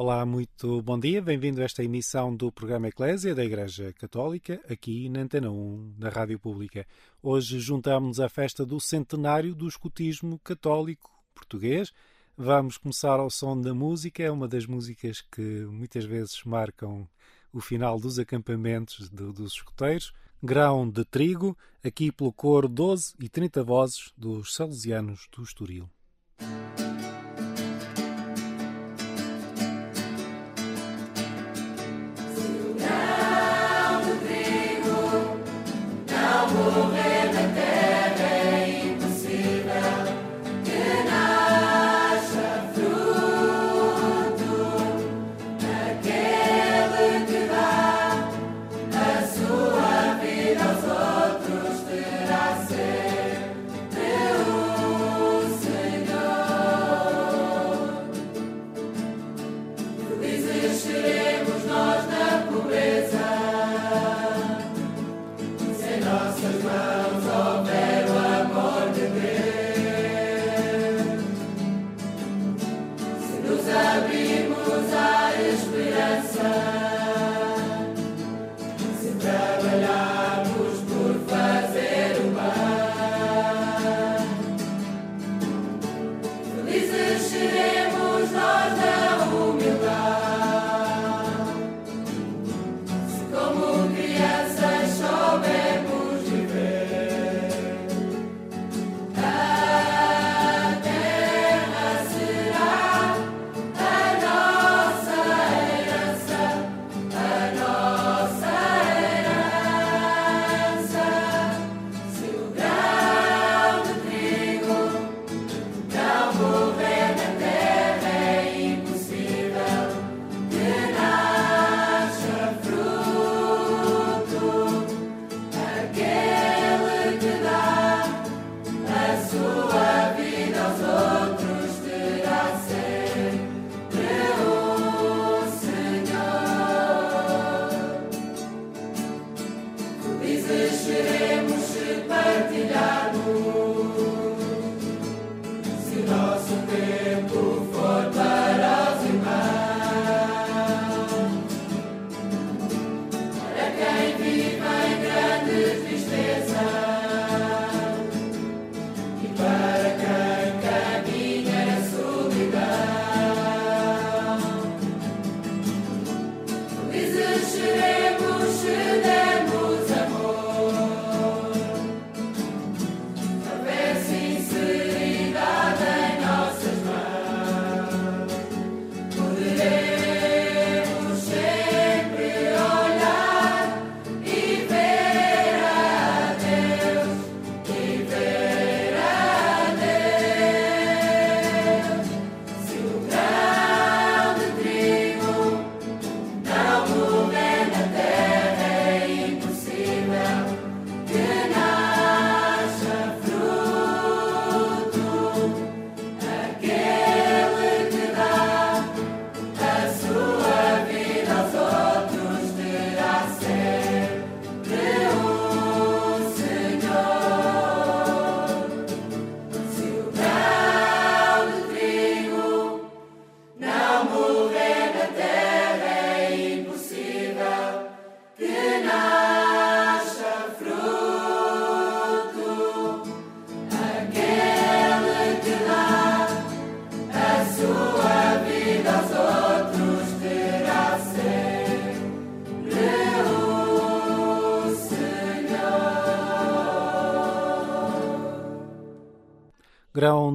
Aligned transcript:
Olá, 0.00 0.24
muito 0.24 0.80
bom 0.80 0.96
dia. 0.96 1.20
Bem-vindo 1.20 1.60
a 1.60 1.64
esta 1.64 1.82
emissão 1.82 2.32
do 2.32 2.52
programa 2.52 2.86
Eclésia 2.86 3.34
da 3.34 3.44
Igreja 3.44 3.92
Católica, 3.94 4.60
aqui 4.70 5.08
na 5.08 5.22
Antena 5.22 5.50
1 5.50 5.94
da 5.98 6.08
Rádio 6.08 6.38
Pública. 6.38 6.86
Hoje 7.20 7.58
juntamos-nos 7.58 8.20
à 8.20 8.28
festa 8.28 8.64
do 8.64 8.78
centenário 8.78 9.56
do 9.56 9.66
escutismo 9.66 10.38
católico 10.38 11.10
português. 11.34 11.92
Vamos 12.36 12.78
começar 12.78 13.18
ao 13.18 13.28
som 13.28 13.60
da 13.60 13.74
música, 13.74 14.22
é 14.22 14.30
uma 14.30 14.46
das 14.46 14.66
músicas 14.66 15.20
que 15.20 15.66
muitas 15.66 16.04
vezes 16.04 16.44
marcam 16.44 17.08
o 17.52 17.60
final 17.60 17.98
dos 17.98 18.20
acampamentos 18.20 19.08
de, 19.08 19.32
dos 19.32 19.54
escuteiros. 19.54 20.12
Grão 20.40 20.88
de 20.88 21.04
trigo, 21.04 21.58
aqui 21.84 22.12
pelo 22.12 22.32
coro 22.32 22.68
12 22.68 23.14
e 23.18 23.28
30 23.28 23.64
vozes 23.64 24.12
dos 24.16 24.54
Salesianos 24.54 25.26
do 25.36 25.42
Estoril. 25.42 25.90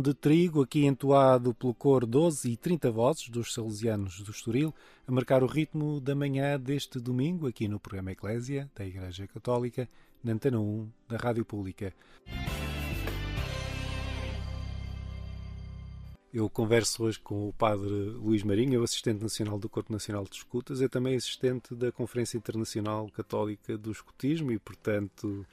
De 0.03 0.13
trigo, 0.13 0.61
aqui 0.61 0.85
entoado 0.85 1.53
pelo 1.53 1.73
coro 1.73 2.05
12 2.05 2.51
e 2.51 2.57
30 2.57 2.91
vozes 2.91 3.29
dos 3.29 3.53
Salesianos 3.53 4.19
do 4.19 4.31
Estoril, 4.31 4.75
a 5.07 5.11
marcar 5.13 5.41
o 5.41 5.47
ritmo 5.47 6.01
da 6.01 6.13
manhã 6.13 6.59
deste 6.59 6.99
domingo, 6.99 7.47
aqui 7.47 7.69
no 7.69 7.79
programa 7.79 8.11
Eclésia, 8.11 8.69
da 8.75 8.85
Igreja 8.85 9.25
Católica, 9.27 9.87
na 10.21 10.33
Antena 10.33 10.59
1, 10.59 10.89
da 11.07 11.15
Rádio 11.15 11.45
Pública. 11.45 11.93
Eu 16.33 16.49
converso 16.49 17.03
hoje 17.03 17.19
com 17.19 17.47
o 17.47 17.53
Padre 17.53 17.87
Luís 17.87 18.43
Marinho, 18.43 18.83
assistente 18.83 19.21
nacional 19.21 19.57
do 19.57 19.69
Corpo 19.69 19.93
Nacional 19.93 20.25
de 20.25 20.35
Escutas, 20.35 20.81
é 20.81 20.89
também 20.89 21.15
assistente 21.15 21.73
da 21.73 21.93
Conferência 21.93 22.35
Internacional 22.37 23.07
Católica 23.09 23.77
do 23.77 23.89
Escutismo 23.89 24.51
e, 24.51 24.59
portanto, 24.59 25.45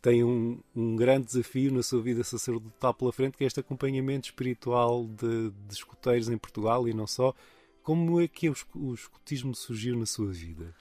tem 0.00 0.22
um, 0.22 0.60
um, 0.74 0.96
grande 0.96 1.26
desafio 1.26 1.72
na 1.72 1.82
sua 1.82 2.00
vida 2.00 2.22
sacerdotal 2.22 2.94
pela 2.94 3.12
frente, 3.12 3.36
que 3.36 3.44
é 3.44 3.46
este 3.46 3.60
acompanhamento 3.60 4.28
espiritual 4.28 5.06
de, 5.06 5.50
de 5.50 5.74
escuteiros 5.74 6.28
em 6.28 6.38
Portugal 6.38 6.88
e 6.88 6.94
não 6.94 7.06
só. 7.06 7.34
Como 7.82 8.20
é 8.20 8.28
que 8.28 8.48
o, 8.48 8.56
o 8.74 8.94
escutismo 8.94 9.54
surgiu 9.54 9.96
na 9.96 10.06
sua 10.06 10.30
vida? 10.32 10.74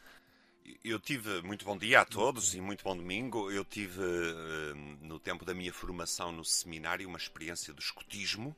Eu 0.84 1.00
tive, 1.00 1.42
muito 1.42 1.66
bom 1.66 1.78
dia 1.78 2.02
a 2.02 2.06
todos 2.06 2.54
e 2.54 2.62
muito 2.62 2.84
bom 2.84 2.96
domingo. 2.96 3.50
Eu 3.52 3.66
tive, 3.66 4.02
eh, 4.02 4.74
no 5.02 5.20
tempo 5.20 5.44
da 5.44 5.54
minha 5.54 5.74
formação 5.74 6.32
no 6.32 6.46
seminário, 6.46 7.08
uma 7.08 7.18
experiência 7.18 7.74
de 7.74 7.82
escutismo, 7.82 8.56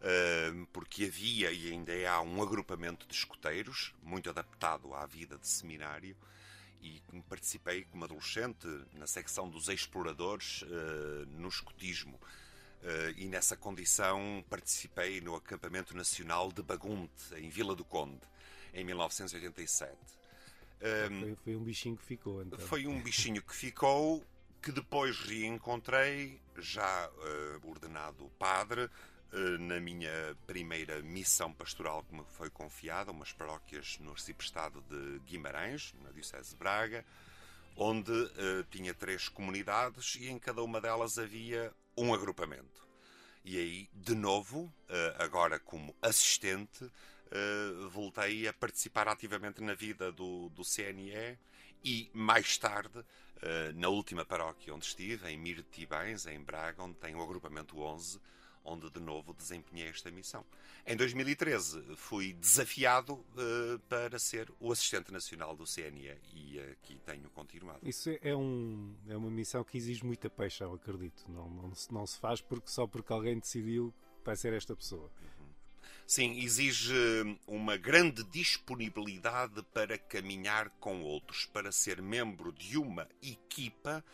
eh, 0.00 0.52
porque 0.72 1.04
havia 1.04 1.50
e 1.50 1.70
ainda 1.70 1.92
há 2.10 2.20
um 2.20 2.42
agrupamento 2.42 3.06
de 3.06 3.14
escuteiros, 3.14 3.94
muito 4.02 4.28
adaptado 4.28 4.92
à 4.94 5.06
vida 5.06 5.38
de 5.38 5.48
seminário, 5.48 6.16
e 6.82 7.00
participei 7.28 7.84
como 7.84 8.04
adolescente 8.04 8.66
na 8.94 9.06
secção 9.06 9.48
dos 9.48 9.68
exploradores 9.68 10.62
uh, 10.62 11.26
no 11.38 11.48
escotismo. 11.48 12.20
Uh, 12.82 13.14
e 13.16 13.28
nessa 13.28 13.56
condição 13.56 14.44
participei 14.50 15.20
no 15.20 15.36
acampamento 15.36 15.96
nacional 15.96 16.50
de 16.50 16.62
Bagunte, 16.62 17.34
em 17.36 17.48
Vila 17.48 17.76
do 17.76 17.84
Conde, 17.84 18.20
em 18.74 18.84
1987. 18.84 19.96
Um, 20.82 21.20
foi, 21.20 21.36
foi, 21.36 21.56
um 21.56 21.62
bichinho 21.62 21.96
que 21.96 22.04
ficou, 22.04 22.42
então. 22.42 22.58
Foi 22.58 22.86
um 22.88 23.00
bichinho 23.00 23.40
que 23.40 23.54
ficou, 23.54 24.24
que 24.60 24.72
depois 24.72 25.20
reencontrei, 25.20 26.40
já 26.58 27.08
uh, 27.08 27.70
ordenado 27.70 28.28
padre, 28.36 28.90
na 29.60 29.80
minha 29.80 30.36
primeira 30.46 31.00
missão 31.02 31.52
pastoral 31.52 32.02
que 32.04 32.14
me 32.14 32.24
foi 32.36 32.50
confiada, 32.50 33.10
umas 33.10 33.32
paróquias 33.32 33.98
no 34.00 34.10
arciprestado 34.10 34.82
de 34.82 35.18
Guimarães, 35.20 35.94
na 36.02 36.10
Diocese 36.10 36.50
de 36.50 36.56
Braga, 36.56 37.04
onde 37.74 38.12
uh, 38.12 38.64
tinha 38.70 38.92
três 38.92 39.28
comunidades 39.28 40.16
e 40.16 40.28
em 40.28 40.38
cada 40.38 40.62
uma 40.62 40.80
delas 40.80 41.18
havia 41.18 41.72
um 41.96 42.12
agrupamento. 42.12 42.86
E 43.44 43.58
aí, 43.58 43.88
de 43.92 44.14
novo, 44.14 44.72
agora 45.18 45.58
como 45.58 45.96
assistente, 46.00 46.88
uh, 47.32 47.88
voltei 47.88 48.46
a 48.46 48.52
participar 48.52 49.08
ativamente 49.08 49.62
na 49.62 49.74
vida 49.74 50.12
do, 50.12 50.48
do 50.50 50.62
CNE 50.62 51.38
e 51.84 52.10
mais 52.12 52.56
tarde, 52.58 52.98
uh, 52.98 53.72
na 53.74 53.88
última 53.88 54.24
paróquia 54.24 54.74
onde 54.74 54.84
estive, 54.84 55.28
em 55.28 55.36
Mirtibães, 55.36 56.26
em 56.26 56.40
Braga, 56.40 56.82
onde 56.82 56.96
tem 56.96 57.14
o 57.14 57.22
agrupamento 57.22 57.80
11, 57.80 58.20
onde 58.64 58.90
de 58.90 59.00
novo 59.00 59.34
desempenhei 59.34 59.88
esta 59.88 60.10
missão. 60.10 60.44
Em 60.86 60.96
2013 60.96 61.96
fui 61.96 62.32
desafiado 62.32 63.14
uh, 63.14 63.78
para 63.88 64.18
ser 64.18 64.52
o 64.60 64.72
assistente 64.72 65.12
nacional 65.12 65.56
do 65.56 65.64
CNE 65.64 66.18
e 66.34 66.60
aqui 66.60 66.98
tenho 67.04 67.28
continuado. 67.30 67.80
Isso 67.82 68.10
é, 68.20 68.34
um, 68.34 68.94
é 69.08 69.16
uma 69.16 69.30
missão 69.30 69.62
que 69.64 69.76
exige 69.76 70.04
muita 70.04 70.28
paixão, 70.28 70.74
acredito. 70.74 71.24
Não, 71.28 71.48
não, 71.48 71.72
não 71.90 72.06
se 72.06 72.18
faz 72.18 72.40
porque, 72.40 72.70
só 72.70 72.86
porque 72.86 73.12
alguém 73.12 73.38
decidiu 73.38 73.92
que 74.20 74.26
vai 74.26 74.36
ser 74.36 74.52
esta 74.52 74.74
pessoa. 74.74 75.10
Sim, 76.06 76.38
exige 76.40 76.92
uma 77.46 77.76
grande 77.76 78.22
disponibilidade 78.24 79.62
para 79.72 79.96
caminhar 79.96 80.68
com 80.80 81.00
outros, 81.02 81.46
para 81.46 81.72
ser 81.72 82.02
membro 82.02 82.52
de 82.52 82.76
uma 82.76 83.08
equipa 83.22 84.04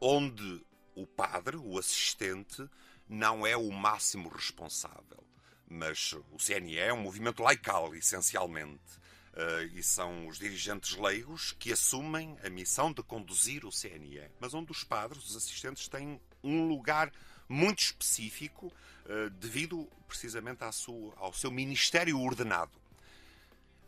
onde 0.00 0.64
o 0.94 1.06
padre, 1.06 1.56
o 1.56 1.78
assistente, 1.78 2.68
não 3.12 3.46
é 3.46 3.54
o 3.54 3.70
máximo 3.70 4.30
responsável. 4.30 5.22
Mas 5.68 6.14
o 6.14 6.38
CNE 6.38 6.78
é 6.78 6.92
um 6.92 7.00
movimento 7.00 7.42
laical, 7.42 7.94
essencialmente. 7.94 9.02
Uh, 9.34 9.64
e 9.74 9.82
são 9.82 10.26
os 10.26 10.38
dirigentes 10.38 10.96
leigos 10.96 11.52
que 11.58 11.72
assumem 11.72 12.36
a 12.44 12.50
missão 12.50 12.92
de 12.92 13.02
conduzir 13.02 13.64
o 13.64 13.70
CNE. 13.70 14.30
Mas 14.40 14.54
onde 14.54 14.72
os 14.72 14.82
padres, 14.82 15.24
os 15.24 15.36
assistentes, 15.36 15.88
têm 15.88 16.20
um 16.42 16.66
lugar 16.66 17.12
muito 17.48 17.80
específico 17.80 18.66
uh, 18.66 19.30
devido 19.30 19.88
precisamente 20.08 20.60
sua, 20.72 21.14
ao 21.16 21.34
seu 21.34 21.50
ministério 21.50 22.18
ordenado. 22.18 22.72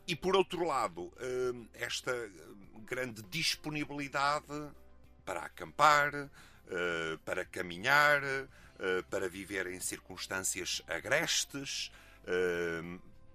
E 0.06 0.14
por 0.14 0.36
outro 0.36 0.64
lado, 0.66 1.04
uh, 1.04 1.68
esta 1.74 2.12
grande 2.84 3.22
disponibilidade 3.22 4.46
para 5.24 5.40
acampar, 5.40 6.30
para 7.24 7.44
caminhar, 7.46 8.20
para 9.10 9.28
viver 9.28 9.66
em 9.66 9.80
circunstâncias 9.80 10.82
agrestes, 10.86 11.90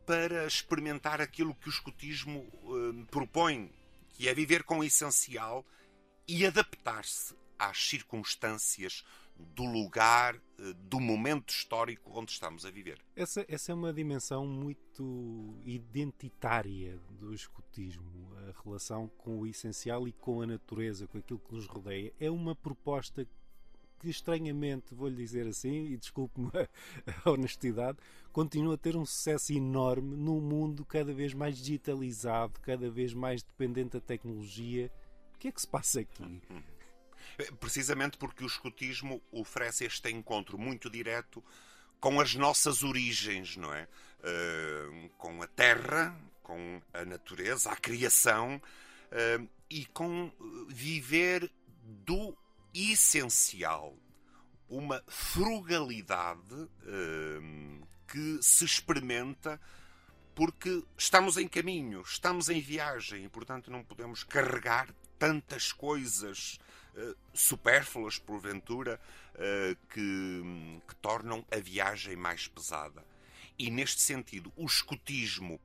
para 0.06 0.46
experimentar 0.46 1.22
aquilo 1.22 1.56
que 1.56 1.70
o 1.70 1.72
escotismo 1.72 2.46
propõe, 3.10 3.72
que 4.10 4.28
é 4.28 4.34
viver 4.34 4.64
com 4.64 4.80
o 4.80 4.84
essencial 4.84 5.66
e 6.28 6.46
adaptar-se 6.46 7.36
às 7.58 7.90
circunstâncias 7.90 9.04
do 9.40 9.64
lugar, 9.64 10.36
eh, 10.36 10.74
do 10.84 11.00
momento 11.00 11.50
histórico 11.50 12.12
onde 12.14 12.32
estamos 12.32 12.66
a 12.66 12.72
viver. 12.72 13.00
Essa, 13.16 13.46
essa 13.48 13.72
é 13.72 13.76
uma 13.76 13.94
dimensão 13.94 14.46
muito 14.46 15.58
identitária 15.66 17.00
do 17.10 17.34
escotismo, 17.34 18.36
a 18.38 18.64
relação 18.64 19.08
com 19.18 19.40
o 19.40 19.48
essencial 19.48 20.08
e 20.08 20.12
com 20.12 20.42
a 20.42 20.48
natureza, 20.48 21.08
com 21.08 21.18
aquilo 21.18 21.40
que 21.40 21.54
nos 21.54 21.66
rodeia. 21.66 22.14
É 22.20 22.30
uma 22.30 22.56
proposta 22.56 23.26
que 24.00 24.10
estranhamente, 24.10 24.96
vou-lhe 24.96 25.16
dizer 25.16 25.48
assim, 25.48 25.92
e 25.92 25.98
desculpe-me 25.98 26.50
a 27.26 27.30
honestidade, 27.30 27.98
continua 28.32 28.76
a 28.76 28.78
ter 28.78 28.96
um 28.96 29.06
sucesso 29.06 29.54
enorme 29.54 30.16
num 30.16 30.40
mundo 30.40 30.86
cada 30.86 31.14
vez 31.14 31.34
mais 31.34 31.58
digitalizado, 31.58 32.60
cada 32.62 32.90
vez 32.90 33.14
mais 33.14 33.44
dependente 33.44 33.92
da 33.92 34.02
tecnologia. 34.02 34.92
O 35.36 35.38
que 35.38 35.48
é 35.48 35.52
que 35.52 35.62
se 35.62 35.68
passa 35.68 36.02
aqui? 36.02 36.42
Precisamente 37.60 38.18
porque 38.18 38.44
o 38.44 38.48
escotismo 38.48 39.22
oferece 39.32 39.86
este 39.86 40.10
encontro 40.10 40.58
muito 40.58 40.90
direto 40.90 41.44
com 42.00 42.20
as 42.20 42.36
nossas 42.36 42.84
origens, 42.84 43.58
não 43.58 43.74
é? 43.74 43.88
Uh, 44.20 45.10
com 45.18 45.42
a 45.42 45.48
terra, 45.48 46.18
com 46.44 46.82
a 46.94 47.06
natureza, 47.06 47.70
a 47.70 47.76
criação 47.76 48.62
uh, 49.12 49.50
e 49.70 49.86
com 49.86 50.32
viver 50.68 51.50
do 51.84 52.36
essencial. 52.74 53.96
Uma 54.68 55.04
frugalidade 55.08 56.54
uh, 56.54 57.88
que 58.08 58.40
se 58.42 58.66
experimenta 58.66 59.60
porque 60.36 60.84
estamos 60.98 61.38
em 61.38 61.48
caminho, 61.48 62.02
estamos 62.02 62.50
em 62.50 62.62
viagem 62.62 63.26
e, 63.26 63.30
portanto, 63.30 63.70
não 63.70 63.84
podemos 63.84 64.24
carregar 64.24 64.88
tantas 65.18 65.72
coisas 65.72 66.60
uh, 66.96 67.16
supérfluas, 67.34 68.18
porventura, 68.18 69.00
uh, 69.36 69.76
que, 69.90 70.82
que 70.88 70.96
tornam 71.02 71.46
a 71.52 71.58
viagem 71.58 72.16
mais 72.16 72.48
pesada. 72.48 73.04
E 73.58 73.70
neste 73.70 74.02
sentido, 74.02 74.54
o 74.56 74.66
escotismo, 74.66 75.60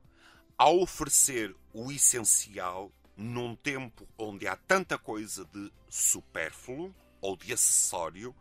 ao 0.57 0.81
oferecer 0.81 1.55
o 1.71 1.91
essencial 1.91 2.91
num 3.15 3.55
tempo 3.55 4.07
onde 4.17 4.47
há 4.47 4.55
tanta 4.55 4.97
coisa 4.97 5.45
de 5.45 5.71
supérfluo 5.89 6.93
ou 7.21 7.37
de 7.37 7.53
acessório, 7.53 8.35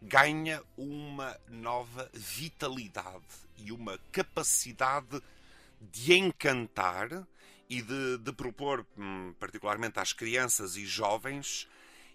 ganha 0.00 0.62
uma 0.76 1.38
nova 1.48 2.10
vitalidade 2.12 3.24
e 3.56 3.72
uma 3.72 3.98
capacidade 4.12 5.22
de 5.80 6.14
encantar 6.14 7.26
e 7.68 7.82
de, 7.82 8.18
de 8.18 8.32
propor, 8.32 8.86
hum, 8.96 9.34
particularmente 9.38 9.98
às 9.98 10.12
crianças 10.12 10.76
e 10.76 10.84
jovens, 10.84 11.68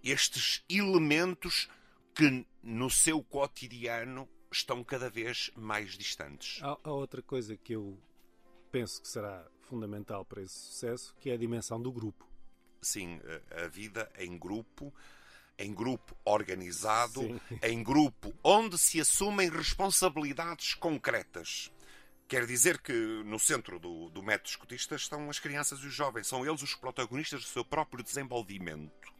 estes 0.04 0.64
elementos 0.70 1.68
que 2.14 2.46
no 2.62 2.90
seu 2.90 3.24
cotidiano 3.24 4.28
estão 4.52 4.84
cada 4.84 5.10
vez 5.10 5.52
mais 5.56 5.98
distantes. 5.98 6.62
Há, 6.62 6.78
há, 6.84 6.92
outra 6.92 7.22
coisa 7.22 7.56
que 7.56 7.74
eu 7.74 7.98
penso 8.72 9.02
que 9.02 9.08
será 9.08 9.46
fundamental 9.70 10.26
para 10.26 10.42
esse 10.42 10.58
sucesso, 10.58 11.16
que 11.20 11.30
é 11.30 11.34
a 11.34 11.38
dimensão 11.38 11.82
do 11.82 11.92
grupo. 11.92 12.28
Sim, 12.82 13.20
a 13.64 13.68
vida 13.68 14.10
em 14.18 14.38
grupo, 14.38 14.94
em 15.58 15.74
grupo 15.74 16.16
organizado, 16.26 17.22
Sim. 17.22 17.40
em 17.62 17.84
grupo 17.84 18.34
onde 18.44 18.78
se 18.78 19.00
assumem 19.00 19.50
responsabilidades 19.50 20.74
concretas. 20.74 21.72
Quer 22.28 22.46
dizer 22.46 22.80
que 22.80 22.94
no 23.26 23.40
centro 23.40 23.80
do, 23.80 24.10
do 24.10 24.24
método 24.24 24.50
escutista 24.50 24.96
estão 24.96 25.30
as 25.30 25.40
crianças 25.40 25.80
e 25.80 25.88
os 25.88 25.94
jovens. 25.94 26.28
São 26.28 26.46
eles 26.46 26.62
os 26.62 26.76
protagonistas 26.76 27.42
do 27.42 27.48
seu 27.48 27.66
próprio 27.66 28.04
desenvolvimento. 28.04 29.12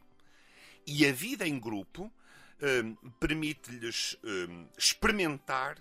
E 0.86 1.04
a 1.04 1.12
vida 1.12 1.46
em 1.46 1.58
grupo 1.58 2.10
hum, 2.62 2.94
permite-lhes 3.18 4.16
hum, 4.24 4.66
experimentar 4.78 5.76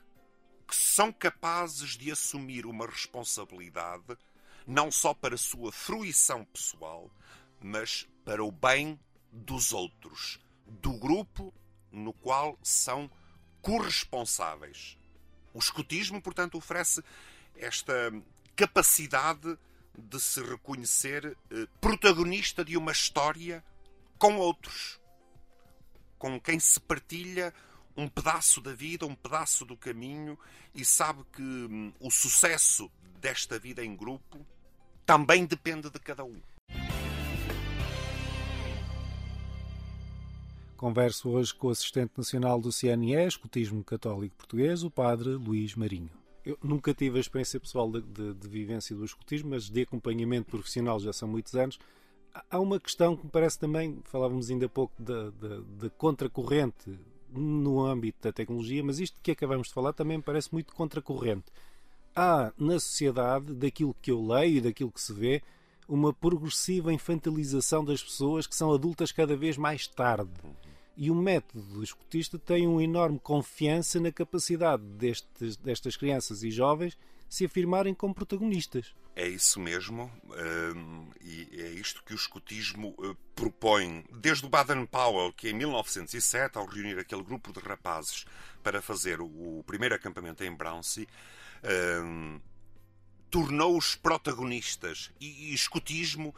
que 0.67 0.75
são 0.75 1.11
capazes 1.11 1.91
de 1.91 2.11
assumir 2.11 2.65
uma 2.65 2.85
responsabilidade 2.85 4.17
não 4.69 4.91
só 4.91 5.15
para 5.15 5.35
sua 5.35 5.71
fruição 5.71 6.45
pessoal, 6.45 7.09
mas 7.59 8.07
para 8.23 8.43
o 8.43 8.51
bem 8.51 8.99
dos 9.31 9.73
outros, 9.73 10.39
do 10.67 10.93
grupo 10.93 11.51
no 11.91 12.13
qual 12.13 12.55
são 12.61 13.09
corresponsáveis. 13.63 14.95
O 15.55 15.57
escotismo, 15.57 16.21
portanto, 16.21 16.55
oferece 16.55 17.03
esta 17.55 18.13
capacidade 18.55 19.57
de 19.97 20.19
se 20.19 20.39
reconhecer 20.43 21.35
eh, 21.49 21.67
protagonista 21.81 22.63
de 22.63 22.77
uma 22.77 22.91
história 22.91 23.65
com 24.19 24.37
outros. 24.37 24.99
com 26.19 26.39
quem 26.39 26.59
se 26.59 26.79
partilha 26.81 27.53
um 27.97 28.07
pedaço 28.07 28.61
da 28.61 28.73
vida, 28.73 29.05
um 29.05 29.15
pedaço 29.15 29.65
do 29.65 29.75
caminho 29.75 30.37
e 30.75 30.85
sabe 30.85 31.23
que 31.31 31.41
hum, 31.41 31.93
o 31.99 32.11
sucesso 32.11 32.91
desta 33.19 33.57
vida 33.57 33.83
em 33.83 33.95
grupo 33.95 34.45
também 35.09 35.43
depende 35.43 35.89
de 35.89 35.97
cada 35.97 36.23
um. 36.23 36.35
Converso 40.77 41.29
hoje 41.29 41.51
com 41.51 41.65
o 41.65 41.71
assistente 41.71 42.11
nacional 42.15 42.61
do 42.61 42.69
CNE, 42.71 43.25
Escotismo 43.25 43.83
Católico 43.83 44.35
Português, 44.35 44.83
o 44.83 44.91
padre 44.91 45.29
Luís 45.29 45.73
Marinho. 45.73 46.11
Eu 46.45 46.59
nunca 46.63 46.93
tive 46.93 47.17
a 47.17 47.21
experiência 47.21 47.59
pessoal 47.59 47.91
de, 47.91 48.03
de, 48.03 48.35
de 48.35 48.47
vivência 48.47 48.95
do 48.95 49.03
escotismo, 49.03 49.49
mas 49.49 49.67
de 49.67 49.81
acompanhamento 49.81 50.51
profissional 50.51 50.99
já 50.99 51.11
são 51.11 51.27
muitos 51.27 51.55
anos. 51.55 51.79
Há 52.47 52.59
uma 52.59 52.79
questão 52.79 53.17
que 53.17 53.25
me 53.25 53.31
parece 53.31 53.57
também, 53.57 53.99
falávamos 54.03 54.51
ainda 54.51 54.67
há 54.67 54.69
pouco 54.69 54.93
da, 55.01 55.31
da, 55.31 55.61
da 55.79 55.89
contracorrente 55.89 56.99
no 57.31 57.83
âmbito 57.83 58.19
da 58.21 58.31
tecnologia, 58.31 58.83
mas 58.83 58.99
isto 58.99 59.19
que 59.23 59.31
acabamos 59.31 59.69
de 59.69 59.73
falar 59.73 59.91
também 59.91 60.17
me 60.17 60.23
parece 60.23 60.53
muito 60.53 60.71
contracorrente. 60.75 61.51
Há 62.15 62.51
na 62.57 62.79
sociedade, 62.79 63.53
daquilo 63.53 63.95
que 64.01 64.11
eu 64.11 64.25
leio 64.25 64.57
e 64.57 64.61
daquilo 64.61 64.91
que 64.91 65.01
se 65.01 65.13
vê, 65.13 65.41
uma 65.87 66.13
progressiva 66.13 66.93
infantilização 66.93 67.83
das 67.83 68.03
pessoas 68.03 68.45
que 68.45 68.55
são 68.55 68.71
adultas 68.71 69.11
cada 69.11 69.35
vez 69.35 69.57
mais 69.57 69.87
tarde. 69.87 70.31
E 70.95 71.09
o 71.09 71.15
método 71.15 71.81
escotista 71.81 72.37
tem 72.37 72.67
uma 72.67 72.83
enorme 72.83 73.19
confiança 73.19 73.99
na 73.99 74.11
capacidade 74.11 74.83
destes, 74.83 75.55
destas 75.55 75.95
crianças 75.95 76.43
e 76.43 76.51
jovens 76.51 76.97
se 77.29 77.45
afirmarem 77.45 77.93
como 77.93 78.13
protagonistas. 78.13 78.93
É 79.15 79.27
isso 79.27 79.59
mesmo, 79.59 80.11
hum, 80.75 81.07
e 81.21 81.61
é 81.61 81.69
isto 81.71 82.03
que 82.03 82.13
o 82.13 82.15
escotismo 82.15 82.95
uh, 82.97 83.15
propõe. 83.35 84.03
Desde 84.11 84.45
o 84.45 84.49
Baden-Powell, 84.49 85.33
que 85.33 85.49
em 85.49 85.53
1907, 85.53 86.57
ao 86.57 86.65
reunir 86.65 86.97
aquele 86.97 87.23
grupo 87.23 87.51
de 87.51 87.59
rapazes 87.59 88.25
para 88.63 88.81
fazer 88.81 89.19
o 89.21 89.63
primeiro 89.65 89.93
acampamento 89.95 90.43
em 90.43 90.55
Brownsea, 90.55 91.05
tornou-os 93.29 93.95
protagonistas. 93.95 95.11
E, 95.19 95.51
e 95.51 95.53
escotismo, 95.53 96.33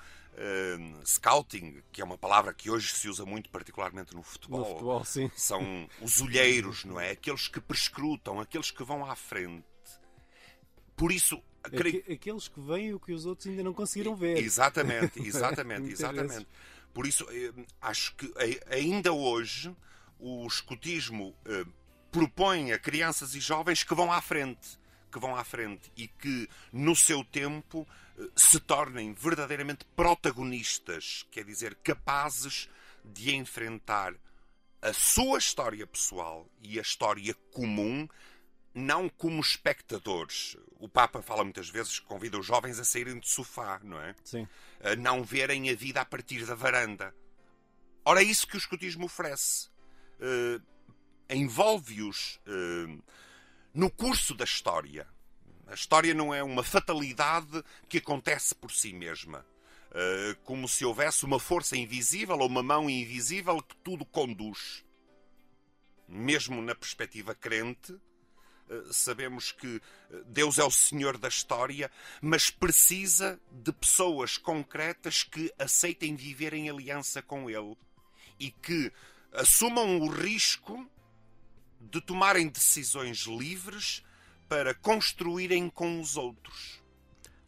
hum, 0.79 1.01
scouting, 1.05 1.81
que 1.91 2.01
é 2.01 2.03
uma 2.03 2.17
palavra 2.17 2.53
que 2.53 2.69
hoje 2.69 2.93
se 2.93 3.07
usa 3.07 3.25
muito, 3.25 3.49
particularmente 3.49 4.13
no 4.13 4.23
futebol, 4.23 4.59
no 4.59 4.65
futebol 4.65 5.31
são 5.35 5.89
os 6.01 6.21
olheiros, 6.21 6.85
não 6.85 6.99
é? 6.99 7.11
Aqueles 7.11 7.47
que 7.47 7.59
prescrutam, 7.59 8.39
aqueles 8.39 8.71
que 8.71 8.83
vão 8.83 9.05
à 9.05 9.15
frente. 9.15 9.65
Por 10.95 11.11
isso, 11.11 11.41
Aqueles 12.11 12.47
que 12.47 12.59
veem 12.59 12.93
o 12.93 12.99
que 12.99 13.13
os 13.13 13.25
outros 13.25 13.47
ainda 13.47 13.63
não 13.63 13.73
conseguiram 13.73 14.15
ver. 14.15 14.37
Exatamente, 14.37 15.21
exatamente, 15.21 15.91
exatamente. 15.91 16.47
Por 16.93 17.05
isso, 17.05 17.25
eh, 17.29 17.53
acho 17.79 18.15
que 18.15 18.33
ainda 18.69 19.13
hoje 19.13 19.73
o 20.19 20.45
escutismo 20.47 21.35
eh, 21.45 21.65
propõe 22.11 22.73
a 22.73 22.79
crianças 22.79 23.35
e 23.35 23.39
jovens 23.39 23.83
que 23.83 23.93
vão 23.93 24.11
à 24.11 24.21
frente, 24.21 24.79
que 25.11 25.19
vão 25.19 25.35
à 25.35 25.43
frente 25.43 25.91
e 25.95 26.07
que 26.07 26.49
no 26.71 26.95
seu 26.95 27.23
tempo 27.23 27.87
eh, 28.17 28.23
se 28.35 28.59
tornem 28.59 29.13
verdadeiramente 29.13 29.85
protagonistas, 29.95 31.25
quer 31.29 31.43
dizer, 31.43 31.75
capazes 31.83 32.69
de 33.03 33.35
enfrentar 33.35 34.15
a 34.81 34.93
sua 34.93 35.37
história 35.37 35.85
pessoal 35.85 36.49
e 36.61 36.79
a 36.79 36.81
história 36.81 37.35
comum 37.51 38.07
não 38.73 39.09
como 39.09 39.41
espectadores. 39.41 40.57
O 40.79 40.87
Papa 40.87 41.21
fala 41.21 41.43
muitas 41.43 41.69
vezes 41.69 41.99
que 41.99 42.05
convida 42.05 42.39
os 42.39 42.45
jovens 42.45 42.79
a 42.79 42.83
saírem 42.83 43.19
do 43.19 43.27
sofá, 43.27 43.79
não 43.83 44.01
é? 44.01 44.15
Sim. 44.23 44.47
A 44.81 44.95
não 44.95 45.23
verem 45.23 45.69
a 45.69 45.75
vida 45.75 46.01
a 46.01 46.05
partir 46.05 46.45
da 46.45 46.55
varanda. 46.55 47.13
Ora, 48.03 48.21
é 48.21 48.25
isso 48.25 48.47
que 48.47 48.55
o 48.55 48.57
escotismo 48.57 49.05
oferece. 49.05 49.69
Uh, 50.19 50.61
Envolve-os 51.29 52.39
uh, 52.47 53.03
no 53.73 53.89
curso 53.89 54.33
da 54.33 54.43
história. 54.43 55.07
A 55.67 55.73
história 55.73 56.13
não 56.13 56.33
é 56.33 56.43
uma 56.43 56.63
fatalidade 56.63 57.63
que 57.87 57.99
acontece 57.99 58.53
por 58.53 58.71
si 58.71 58.93
mesma. 58.93 59.45
Uh, 59.91 60.35
como 60.43 60.69
se 60.69 60.85
houvesse 60.85 61.25
uma 61.25 61.39
força 61.39 61.75
invisível 61.75 62.37
ou 62.37 62.47
uma 62.47 62.63
mão 62.63 62.89
invisível 62.89 63.61
que 63.61 63.75
tudo 63.77 64.05
conduz. 64.05 64.85
Mesmo 66.07 66.61
na 66.61 66.73
perspectiva 66.75 67.35
crente, 67.35 67.97
eh, 68.71 68.83
sabemos 68.89 69.51
que 69.51 69.81
eh, 70.09 70.23
Deus 70.27 70.57
é 70.57 70.63
o 70.63 70.71
Senhor 70.71 71.17
da 71.17 71.27
história, 71.27 71.91
mas 72.21 72.49
precisa 72.49 73.39
de 73.51 73.73
pessoas 73.73 74.37
concretas 74.37 75.23
que 75.23 75.53
aceitem 75.59 76.15
viver 76.15 76.53
em 76.53 76.69
aliança 76.69 77.21
com 77.21 77.49
Ele 77.49 77.75
e 78.39 78.49
que 78.49 78.91
assumam 79.33 79.99
o 79.99 80.07
risco 80.07 80.89
de 81.89 82.01
tomarem 82.01 82.47
decisões 82.47 83.25
livres 83.25 84.03
para 84.47 84.73
construírem 84.73 85.69
com 85.69 85.99
os 85.99 86.17
outros. 86.17 86.81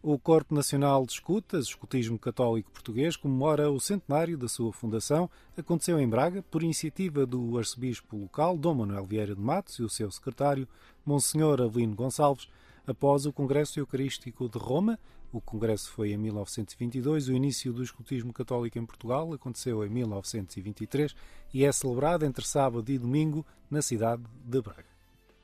O 0.02 0.20
Corpo 0.20 0.54
Nacional 0.54 1.06
de 1.06 1.14
Escutas, 1.14 1.68
Escutismo 1.68 2.20
Católico 2.20 2.70
Português, 2.72 3.16
comemora 3.16 3.72
o 3.72 3.80
centenário 3.80 4.38
da 4.38 4.50
sua 4.50 4.74
fundação. 4.74 5.30
Aconteceu 5.56 5.98
em 5.98 6.10
Braga 6.10 6.42
por 6.42 6.62
iniciativa 6.62 7.26
do 7.26 7.58
arcebispo 7.58 8.18
local, 8.18 8.58
Dom 8.58 8.76
Manuel 8.76 9.06
Vieira 9.06 9.34
de 9.34 9.40
Matos, 9.40 9.80
e 9.80 9.84
o 9.84 9.90
seu 9.90 10.12
secretário, 10.12 10.68
Monsenhor 11.06 11.62
Avelino 11.62 11.96
Gonçalves, 11.96 12.50
após 12.86 13.26
o 13.26 13.34
Congresso 13.34 13.80
Eucarístico 13.80 14.50
de 14.50 14.58
Roma. 14.58 15.00
O 15.32 15.42
congresso 15.42 15.92
foi 15.92 16.12
em 16.12 16.18
1922, 16.18 17.28
o 17.28 17.34
início 17.34 17.74
do 17.74 17.82
escutismo 17.82 18.32
católico 18.32 18.78
em 18.78 18.86
Portugal 18.86 19.34
aconteceu 19.34 19.84
em 19.84 19.90
1923 19.90 21.16
e 21.54 21.66
é 21.66 21.72
celebrado 21.72 22.24
entre 22.24 22.46
sábado 22.46 22.92
e 22.92 23.00
domingo 23.00 23.46
na 23.70 23.82
cidade 23.82 24.22
de 24.46 24.62
Braga. 24.62 24.94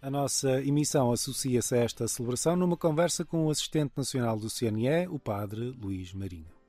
A 0.02 0.10
nossa 0.10 0.62
emissão 0.62 1.12
associa-se 1.12 1.76
a 1.76 1.80
esta 1.80 2.08
celebração 2.08 2.56
numa 2.56 2.78
conversa 2.78 3.26
com 3.26 3.46
o 3.46 3.50
assistente 3.50 3.92
nacional 3.98 4.40
do 4.40 4.48
CNE, 4.50 5.08
o 5.10 5.20
padre 5.20 5.72
Luís 5.72 6.14
Marinho. 6.14 6.60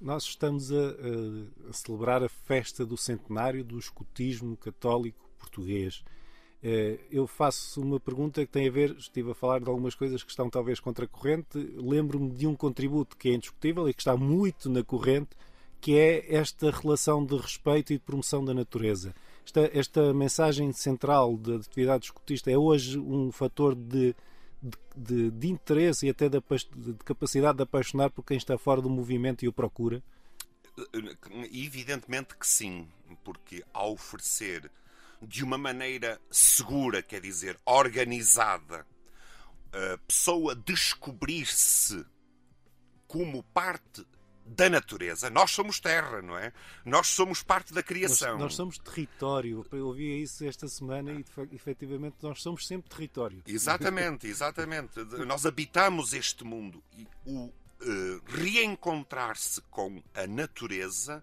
Nós 0.00 0.24
estamos 0.24 0.72
a, 0.72 0.76
a, 0.76 1.68
a, 1.68 1.72
celebrar 1.74 2.22
a 2.24 2.28
festa 2.28 2.86
do 2.86 2.96
centenário 2.96 3.62
do 3.62 3.78
escutismo 3.78 4.56
católico 4.56 5.29
português. 5.50 6.04
Eh, 6.62 6.98
eu 7.10 7.26
faço 7.26 7.80
uma 7.80 7.98
pergunta 7.98 8.44
que 8.44 8.52
tem 8.52 8.68
a 8.68 8.70
ver, 8.70 8.94
estive 8.98 9.30
a 9.30 9.34
falar 9.34 9.60
de 9.60 9.68
algumas 9.68 9.94
coisas 9.94 10.22
que 10.22 10.30
estão 10.30 10.48
talvez 10.50 10.78
contra 10.78 11.04
a 11.04 11.08
corrente. 11.08 11.58
Lembro-me 11.76 12.30
de 12.30 12.46
um 12.46 12.54
contributo 12.54 13.16
que 13.16 13.30
é 13.30 13.34
indiscutível 13.34 13.88
e 13.88 13.94
que 13.94 14.00
está 14.00 14.16
muito 14.16 14.68
na 14.68 14.84
corrente, 14.84 15.30
que 15.80 15.98
é 15.98 16.34
esta 16.34 16.70
relação 16.70 17.24
de 17.24 17.36
respeito 17.36 17.92
e 17.92 17.96
de 17.96 18.04
promoção 18.04 18.44
da 18.44 18.52
natureza. 18.52 19.14
Esta, 19.44 19.70
esta 19.72 20.14
mensagem 20.14 20.70
central 20.72 21.36
da 21.36 21.56
atividade 21.56 22.04
escutista 22.04 22.50
é 22.50 22.58
hoje 22.58 22.98
um 22.98 23.32
fator 23.32 23.74
de, 23.74 24.14
de, 24.62 24.78
de, 24.94 25.30
de 25.30 25.48
interesse 25.48 26.06
e 26.06 26.10
até 26.10 26.28
de, 26.28 26.38
de, 26.76 26.94
capacidade 27.04 27.56
de 27.56 27.62
apaixonar 27.62 28.10
por 28.10 28.22
quem 28.22 28.36
está 28.36 28.58
fora 28.58 28.82
do 28.82 28.90
movimento 28.90 29.44
e 29.44 29.48
o 29.48 29.52
procura? 29.52 30.02
Evidentemente 31.52 32.36
que 32.36 32.46
sim, 32.46 32.86
porque 33.24 33.64
ao 33.72 33.92
oferecer 33.94 34.70
de 35.22 35.44
uma 35.44 35.58
maneira 35.58 36.20
segura, 36.30 37.02
quer 37.02 37.20
dizer, 37.20 37.58
organizada, 37.64 38.86
a 39.72 39.98
pessoa 39.98 40.54
descobrir-se 40.54 42.04
como 43.06 43.42
parte 43.42 44.06
da 44.44 44.68
natureza. 44.68 45.30
Nós 45.30 45.52
somos 45.52 45.78
terra, 45.78 46.20
não 46.20 46.36
é? 46.36 46.52
Nós 46.84 47.06
somos 47.08 47.42
parte 47.42 47.72
da 47.72 47.82
criação. 47.82 48.32
Nós, 48.32 48.40
nós 48.40 48.54
somos 48.54 48.78
território. 48.78 49.64
Eu 49.70 49.86
ouvi 49.86 50.22
isso 50.22 50.44
esta 50.44 50.66
semana 50.66 51.12
e 51.12 51.24
efetivamente 51.54 52.16
nós 52.20 52.42
somos 52.42 52.66
sempre 52.66 52.90
território. 52.90 53.42
Exatamente, 53.46 54.26
exatamente. 54.28 55.00
nós 55.26 55.46
habitamos 55.46 56.12
este 56.12 56.44
mundo 56.44 56.82
e 56.96 57.06
o 57.24 57.44
uh, 57.46 57.52
reencontrar-se 58.26 59.60
com 59.70 60.02
a 60.14 60.26
natureza 60.26 61.22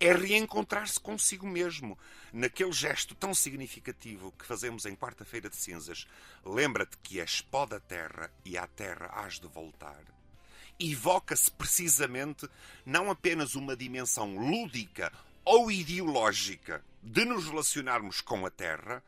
é 0.00 0.12
reencontrar-se 0.12 1.00
consigo 1.00 1.46
mesmo. 1.46 1.98
Naquele 2.32 2.72
gesto 2.72 3.14
tão 3.14 3.34
significativo 3.34 4.32
que 4.38 4.46
fazemos 4.46 4.86
em 4.86 4.94
Quarta-feira 4.94 5.48
de 5.48 5.56
Cinzas, 5.56 6.06
lembra-te 6.44 6.96
que 6.98 7.20
és 7.20 7.40
pó 7.40 7.66
da 7.66 7.80
terra 7.80 8.30
e 8.44 8.56
à 8.56 8.66
terra 8.66 9.06
has 9.14 9.38
de 9.40 9.48
voltar 9.48 10.04
evoca-se 10.80 11.50
precisamente 11.50 12.48
não 12.86 13.10
apenas 13.10 13.56
uma 13.56 13.76
dimensão 13.76 14.36
lúdica 14.36 15.12
ou 15.44 15.70
ideológica 15.70 16.84
de 17.02 17.24
nos 17.24 17.46
relacionarmos 17.46 18.20
com 18.20 18.46
a 18.46 18.50
Terra, 18.50 19.02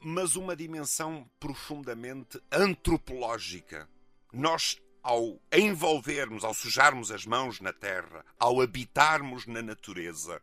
mas 0.00 0.36
uma 0.36 0.54
dimensão 0.54 1.28
profundamente 1.40 2.40
antropológica. 2.52 3.88
Nós, 4.32 4.78
ao 5.04 5.38
envolvermos, 5.52 6.44
ao 6.44 6.54
sujarmos 6.54 7.10
as 7.10 7.26
mãos 7.26 7.60
na 7.60 7.74
Terra, 7.74 8.24
ao 8.38 8.62
habitarmos 8.62 9.44
na 9.46 9.60
natureza, 9.60 10.40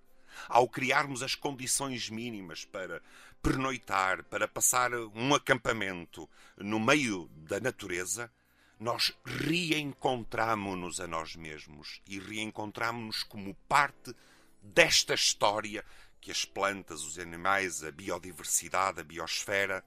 ao 0.47 0.69
criarmos 0.69 1.23
as 1.23 1.33
condições 1.33 2.11
mínimas 2.11 2.63
para 2.63 3.01
pernoitar, 3.41 4.23
para 4.25 4.47
passar 4.47 4.93
um 4.93 5.33
acampamento 5.33 6.29
no 6.55 6.79
meio 6.79 7.27
da 7.33 7.59
natureza, 7.59 8.31
nós 8.79 9.11
reencontramos-nos 9.25 10.99
a 10.99 11.07
nós 11.07 11.35
mesmos 11.35 11.99
e 12.05 12.19
reencontramos-nos 12.19 13.23
como 13.23 13.55
parte 13.67 14.15
desta 14.61 15.15
história 15.15 15.83
que 16.19 16.29
as 16.29 16.45
plantas, 16.45 17.03
os 17.03 17.17
animais, 17.17 17.83
a 17.83 17.91
biodiversidade, 17.91 18.99
a 18.99 19.03
biosfera 19.03 19.83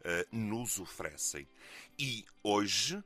uh, 0.00 0.36
nos 0.36 0.78
oferecem. 0.78 1.48
E 1.98 2.26
hoje, 2.42 3.02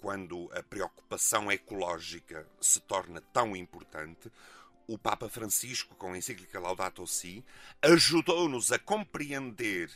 quando 0.00 0.50
a 0.52 0.62
preocupação 0.62 1.50
ecológica 1.50 2.46
se 2.60 2.80
torna 2.80 3.20
tão 3.32 3.56
importante, 3.56 4.30
o 4.86 4.96
Papa 4.96 5.28
Francisco, 5.28 5.94
com 5.96 6.12
a 6.12 6.18
encíclica 6.18 6.58
Laudato 6.58 7.06
Si, 7.06 7.44
ajudou-nos 7.82 8.72
a 8.72 8.78
compreender 8.78 9.90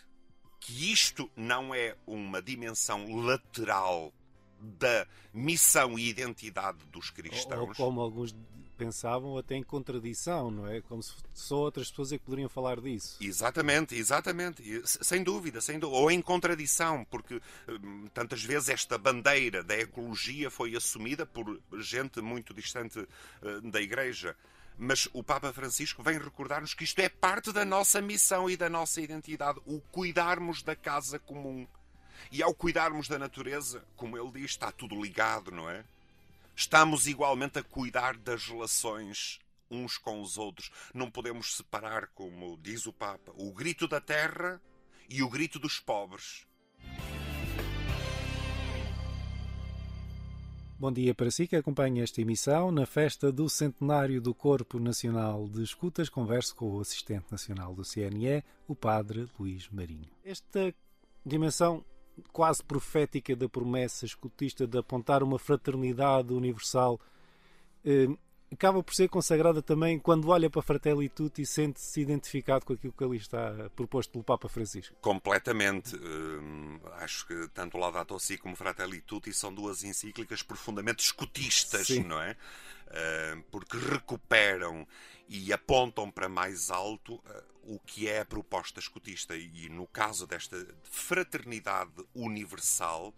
que 0.61 0.93
isto 0.93 1.31
não 1.35 1.75
é 1.75 1.97
uma 2.07 2.41
dimensão 2.41 3.17
lateral 3.17 4.13
da 4.61 5.07
missão 5.33 5.99
e 5.99 6.09
identidade 6.09 6.85
dos 6.87 7.11
cristãos. 7.11 7.61
Ou, 7.61 7.69
ou 7.69 7.75
como 7.75 8.01
alguns 8.01 8.35
pensavam, 8.77 9.39
até 9.39 9.55
em 9.55 9.63
contradição, 9.63 10.51
não 10.51 10.67
é? 10.67 10.81
Como 10.81 11.03
se 11.03 11.15
só 11.35 11.57
outras 11.57 11.91
pessoas 11.91 12.13
é 12.13 12.19
que 12.19 12.25
poderiam 12.25 12.49
falar 12.49 12.81
disso. 12.81 13.17
Exatamente, 13.21 13.95
exatamente. 13.95 14.83
Sem 14.85 15.23
dúvida, 15.23 15.61
sem 15.61 15.79
dúvida. 15.79 15.99
Ou 15.99 16.11
em 16.11 16.21
contradição, 16.21 17.05
porque 17.05 17.41
hum, 17.69 18.09
tantas 18.13 18.43
vezes 18.43 18.69
esta 18.69 18.99
bandeira 18.99 19.63
da 19.63 19.79
ecologia 19.79 20.51
foi 20.51 20.77
assumida 20.77 21.25
por 21.25 21.61
gente 21.79 22.21
muito 22.21 22.53
distante 22.53 22.99
hum, 23.43 23.71
da 23.71 23.81
Igreja. 23.81 24.37
Mas 24.79 25.09
o 25.13 25.23
Papa 25.23 25.53
Francisco 25.53 26.03
vem 26.03 26.19
recordar-nos 26.19 26.75
que 26.75 26.85
isto 26.85 26.99
é 27.01 27.09
parte 27.09 27.53
da 27.53 27.65
nossa 27.65 28.01
missão 28.01 28.49
e 28.49 28.57
da 28.57 28.69
nossa 28.69 29.01
identidade, 29.01 29.61
o 29.67 29.81
cuidarmos 29.81 30.63
da 30.63 30.75
casa 30.75 31.19
comum. 31.19 31.67
E 32.31 32.43
ao 32.43 32.55
cuidarmos 32.55 33.09
da 33.09 33.19
natureza, 33.19 33.85
como 33.97 34.17
ele 34.17 34.33
diz, 34.33 34.53
está 34.53 34.71
tudo 34.73 35.01
ligado, 35.01 35.51
não 35.51 35.69
é? 35.69 35.85
Estamos 36.63 37.09
igualmente 37.09 37.59
a 37.59 37.63
cuidar 37.65 38.17
das 38.17 38.47
relações 38.47 39.41
uns 39.69 39.99
com 39.99 40.23
os 40.23 40.39
outros. 40.39 40.71
Não 40.95 41.11
podemos 41.11 41.57
separar, 41.57 42.07
como 42.15 42.57
diz 42.57 42.87
o 42.87 42.93
Papa, 42.93 43.33
o 43.35 43.53
grito 43.53 43.89
da 43.89 44.01
terra 44.01 44.63
e 45.11 45.25
o 45.25 45.29
grito 45.29 45.59
dos 45.59 45.81
pobres. 45.81 46.47
Bom 50.79 50.93
dia 50.93 51.13
para 51.13 51.33
si 51.33 51.49
que 51.49 51.57
acompanha 51.57 52.05
esta 52.05 52.21
emissão. 52.21 52.71
Na 52.71 52.87
festa 52.87 53.33
do 53.33 53.49
centenário 53.49 54.21
do 54.21 54.33
Corpo 54.33 54.79
Nacional 54.79 55.49
de 55.49 55.65
Escutas, 55.65 56.09
converso 56.09 56.55
com 56.55 56.77
o 56.77 56.81
assistente 56.81 57.27
nacional 57.29 57.75
do 57.75 57.83
CNE, 57.83 58.45
o 58.69 58.77
padre 58.77 59.29
Luís 59.37 59.69
Marinho. 59.69 60.13
Esta 60.25 60.73
dimensão 61.27 61.85
quase 62.33 62.63
profética 62.63 63.35
da 63.35 63.49
promessa 63.49 64.05
escutista 64.05 64.67
de 64.67 64.79
apontar 64.79 65.23
uma 65.23 65.39
fraternidade 65.39 66.33
universal 66.33 67.01
eh, 67.85 68.09
acaba 68.53 68.83
por 68.83 68.95
ser 68.95 69.09
consagrada 69.09 69.63
também 69.63 69.99
quando 69.99 70.29
olha 70.29 70.51
para 70.51 70.61
Fratelli 70.63 71.09
Tutti 71.09 71.43
e 71.43 71.47
sente-se 71.47 72.01
identificado 72.01 72.65
com 72.67 72.75
aquilo 72.75 72.93
que 72.93 73.03
ali 73.03 73.17
está 73.17 73.71
proposto 73.75 74.13
pelo 74.13 74.25
Papa 74.25 74.49
Francisco. 74.49 74.95
Completamente. 75.01 75.97
Hum, 75.97 76.79
acho 76.99 77.27
que 77.27 77.49
tanto 77.49 77.79
Laudato 77.79 78.19
Si 78.19 78.37
como 78.37 78.55
Fratelli 78.55 79.01
Tutti 79.01 79.33
são 79.33 79.53
duas 79.53 79.83
encíclicas 79.83 80.43
profundamente 80.43 81.03
escutistas, 81.03 81.87
Sim. 81.87 82.05
não 82.05 82.21
é? 82.21 82.37
Uh, 82.89 83.43
porque 83.51 83.79
recuperam 83.79 84.87
e 85.27 85.51
apontam 85.51 86.11
para 86.11 86.29
mais 86.29 86.71
alto 86.71 87.15
o 87.63 87.79
que 87.79 88.09
é 88.09 88.21
a 88.21 88.25
proposta 88.25 88.81
escutista. 88.81 89.37
E 89.37 89.69
no 89.69 89.87
caso 89.87 90.27
desta 90.27 90.67
fraternidade 90.83 91.93
universal, 92.15 93.15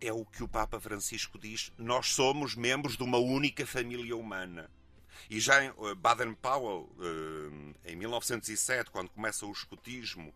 é 0.00 0.12
o 0.12 0.24
que 0.24 0.42
o 0.42 0.48
Papa 0.48 0.80
Francisco 0.80 1.38
diz: 1.38 1.72
nós 1.78 2.08
somos 2.08 2.54
membros 2.54 2.96
de 2.96 3.02
uma 3.02 3.18
única 3.18 3.66
família 3.66 4.16
humana. 4.16 4.70
E 5.30 5.40
já 5.40 5.64
em 5.64 5.68
eh, 5.68 5.94
Baden-Powell, 5.96 6.94
eh, 7.84 7.92
em 7.92 7.96
1907, 7.96 8.90
quando 8.90 9.10
começa 9.10 9.46
o 9.46 9.52
escutismo, 9.52 10.32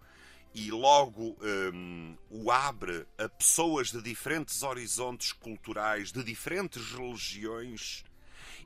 e 0.55 0.71
logo 0.71 1.37
eh, 1.43 2.17
o 2.31 2.51
abre 2.51 3.07
a 3.19 3.29
pessoas 3.29 3.93
de 3.93 4.03
diferentes 4.03 4.63
horizontes 4.63 5.33
culturais, 5.33 6.11
de 6.11 6.25
diferentes 6.25 6.93
religiões, 6.93 8.05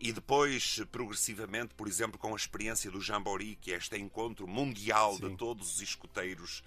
e 0.05 0.12
depois, 0.12 0.83
progressivamente, 0.93 1.75
por 1.75 1.88
exemplo, 1.88 2.19
com 2.19 2.35
a 2.35 2.37
experiência 2.37 2.90
do 2.90 3.01
Jamboree, 3.01 3.57
que 3.57 3.73
é 3.73 3.77
este 3.77 3.97
encontro 3.97 4.47
mundial 4.47 5.17
Sim. 5.17 5.31
de 5.31 5.37
todos 5.38 5.77
os 5.77 5.81
escuteiros 5.81 6.62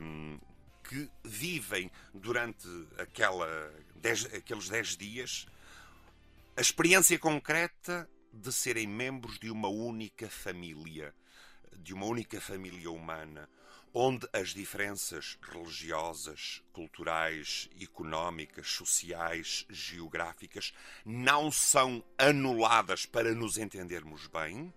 um, 0.00 0.38
que 0.82 1.10
vivem 1.22 1.90
durante 2.14 2.66
aquela 2.96 3.46
dez, 3.96 4.24
aqueles 4.32 4.70
10 4.70 4.96
dias 4.96 5.46
a 6.56 6.62
experiência 6.62 7.18
concreta 7.18 8.08
de 8.32 8.50
serem 8.50 8.86
membros 8.86 9.38
de 9.38 9.50
uma 9.50 9.68
única 9.68 10.30
família, 10.30 11.14
de 11.76 11.92
uma 11.92 12.06
única 12.06 12.40
família 12.40 12.90
humana, 12.90 13.46
onde 13.98 14.28
as 14.30 14.50
diferenças 14.50 15.38
religiosas, 15.40 16.62
culturais, 16.70 17.70
económicas, 17.80 18.68
sociais, 18.68 19.64
geográficas 19.70 20.74
não 21.02 21.50
são 21.50 22.04
anuladas 22.18 23.06
para 23.06 23.34
nos 23.34 23.56
entendermos 23.56 24.26
bem, 24.26 24.70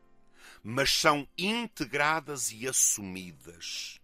mas 0.63 0.93
são 0.93 1.27
integradas 1.38 2.49
e 2.53 2.65
assumidas 2.65 3.99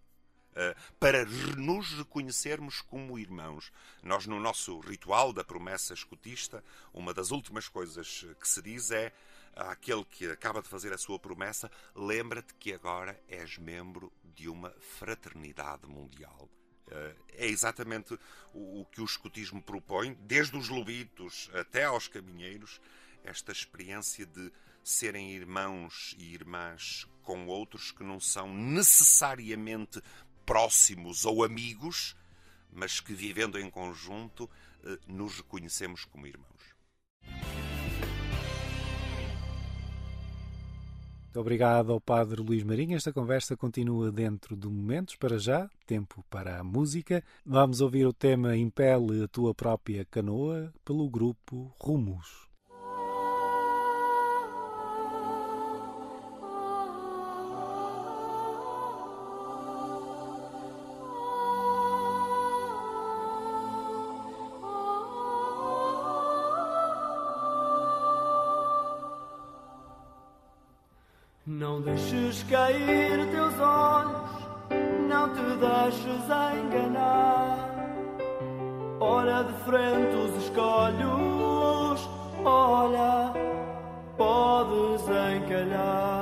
eh, 0.53 0.75
para 0.99 1.23
nos 1.23 1.93
reconhecermos 1.93 2.81
como 2.81 3.17
irmãos. 3.17 3.71
Nós, 4.03 4.25
no 4.25 4.37
nosso 4.37 4.81
ritual 4.81 5.31
da 5.31 5.45
promessa 5.45 5.93
escutista, 5.93 6.61
uma 6.93 7.13
das 7.13 7.31
últimas 7.31 7.69
coisas 7.69 8.25
que 8.37 8.47
se 8.49 8.61
diz 8.61 8.91
é 8.91 9.13
àquele 9.55 10.03
que 10.05 10.29
acaba 10.29 10.61
de 10.61 10.67
fazer 10.67 10.93
a 10.93 10.97
sua 10.97 11.17
promessa: 11.17 11.71
lembra-te 11.95 12.53
que 12.55 12.73
agora 12.73 13.19
és 13.27 13.57
membro 13.57 14.11
de 14.23 14.49
uma 14.49 14.71
fraternidade 14.79 15.87
mundial. 15.87 16.49
Eh, 16.91 17.15
é 17.33 17.47
exatamente 17.47 18.17
o 18.53 18.85
que 18.91 19.01
o 19.01 19.05
escutismo 19.05 19.61
propõe, 19.61 20.13
desde 20.21 20.55
os 20.55 20.69
lobitos 20.69 21.49
até 21.53 21.85
aos 21.85 22.07
caminheiros, 22.07 22.79
esta 23.23 23.51
experiência 23.51 24.25
de 24.25 24.51
serem 24.83 25.31
irmãos 25.31 26.15
e 26.19 26.33
irmãs 26.33 27.07
com 27.23 27.47
outros 27.47 27.91
que 27.91 28.03
não 28.03 28.19
são 28.19 28.53
necessariamente 28.53 29.99
próximos 30.45 31.25
ou 31.25 31.43
amigos, 31.43 32.15
mas 32.71 32.99
que 32.99 33.13
vivendo 33.13 33.59
em 33.59 33.69
conjunto 33.69 34.49
eh, 34.83 34.99
nos 35.07 35.37
reconhecemos 35.37 36.05
como 36.05 36.27
irmãos. 36.27 37.64
Obrigado 41.39 41.91
ao 41.91 41.99
Padre 41.99 42.41
Luís 42.41 42.63
Marinho. 42.63 42.95
Esta 42.95 43.11
conversa 43.11 43.57
continua 43.57 44.11
dentro 44.11 44.55
do 44.55 44.71
Momentos. 44.71 45.15
Para 45.15 45.37
já, 45.37 45.69
tempo 45.85 46.23
para 46.29 46.59
a 46.59 46.63
música. 46.63 47.23
Vamos 47.45 47.81
ouvir 47.81 48.05
o 48.05 48.13
tema 48.13 48.55
Impele 48.55 49.23
a 49.23 49.27
Tua 49.27 49.53
Própria 49.53 50.05
Canoa 50.05 50.73
pelo 50.83 51.09
grupo 51.09 51.73
Rumos. 51.79 52.54
Deixes 71.85 72.43
cair 72.43 73.29
teus 73.31 73.59
olhos, 73.59 74.31
não 75.07 75.29
te 75.33 75.41
deixes 75.59 76.25
enganar. 76.57 77.69
Olha 78.99 79.43
de 79.43 79.53
frente 79.63 80.15
os 80.15 80.43
escolhos, 80.43 82.09
olha, 82.43 83.31
podes 84.17 85.03
encalhar. 85.03 86.14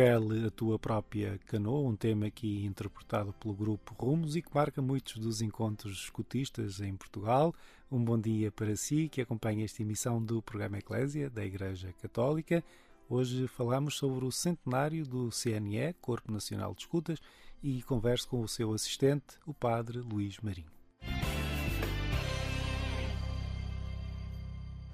Impele 0.00 0.46
a 0.46 0.50
tua 0.50 0.78
própria 0.78 1.38
canoa, 1.44 1.86
um 1.86 1.94
tema 1.94 2.24
aqui 2.24 2.64
interpretado 2.64 3.34
pelo 3.34 3.52
grupo 3.52 3.94
Rumos 4.02 4.34
e 4.34 4.40
que 4.40 4.48
marca 4.54 4.80
muitos 4.80 5.18
dos 5.18 5.42
encontros 5.42 6.04
escotistas 6.04 6.80
em 6.80 6.96
Portugal. 6.96 7.54
Um 7.92 8.02
bom 8.02 8.18
dia 8.18 8.50
para 8.50 8.74
si 8.76 9.10
que 9.10 9.20
acompanha 9.20 9.62
esta 9.62 9.82
emissão 9.82 10.24
do 10.24 10.40
programa 10.40 10.78
Eclésia 10.78 11.28
da 11.28 11.44
Igreja 11.44 11.92
Católica. 12.00 12.64
Hoje 13.10 13.46
falamos 13.46 13.98
sobre 13.98 14.24
o 14.24 14.32
centenário 14.32 15.04
do 15.04 15.28
CNE, 15.28 15.92
Corpo 16.00 16.32
Nacional 16.32 16.72
de 16.74 16.80
Escutas, 16.80 17.18
e 17.62 17.82
converso 17.82 18.26
com 18.26 18.40
o 18.40 18.48
seu 18.48 18.72
assistente, 18.72 19.36
o 19.44 19.52
Padre 19.52 19.98
Luís 19.98 20.38
Marinho. 20.40 20.72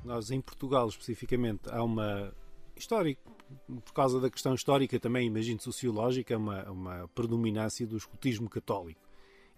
Nós, 0.04 0.32
em 0.32 0.40
Portugal, 0.40 0.88
especificamente, 0.88 1.70
há 1.70 1.80
uma 1.84 2.34
histórica, 2.74 3.35
por 3.84 3.92
causa 3.92 4.20
da 4.20 4.30
questão 4.30 4.54
histórica, 4.54 4.98
também 4.98 5.26
imagino 5.26 5.60
sociológica, 5.60 6.36
uma, 6.36 6.70
uma 6.70 7.08
predominância 7.14 7.86
do 7.86 7.96
escutismo 7.96 8.48
católico. 8.48 9.00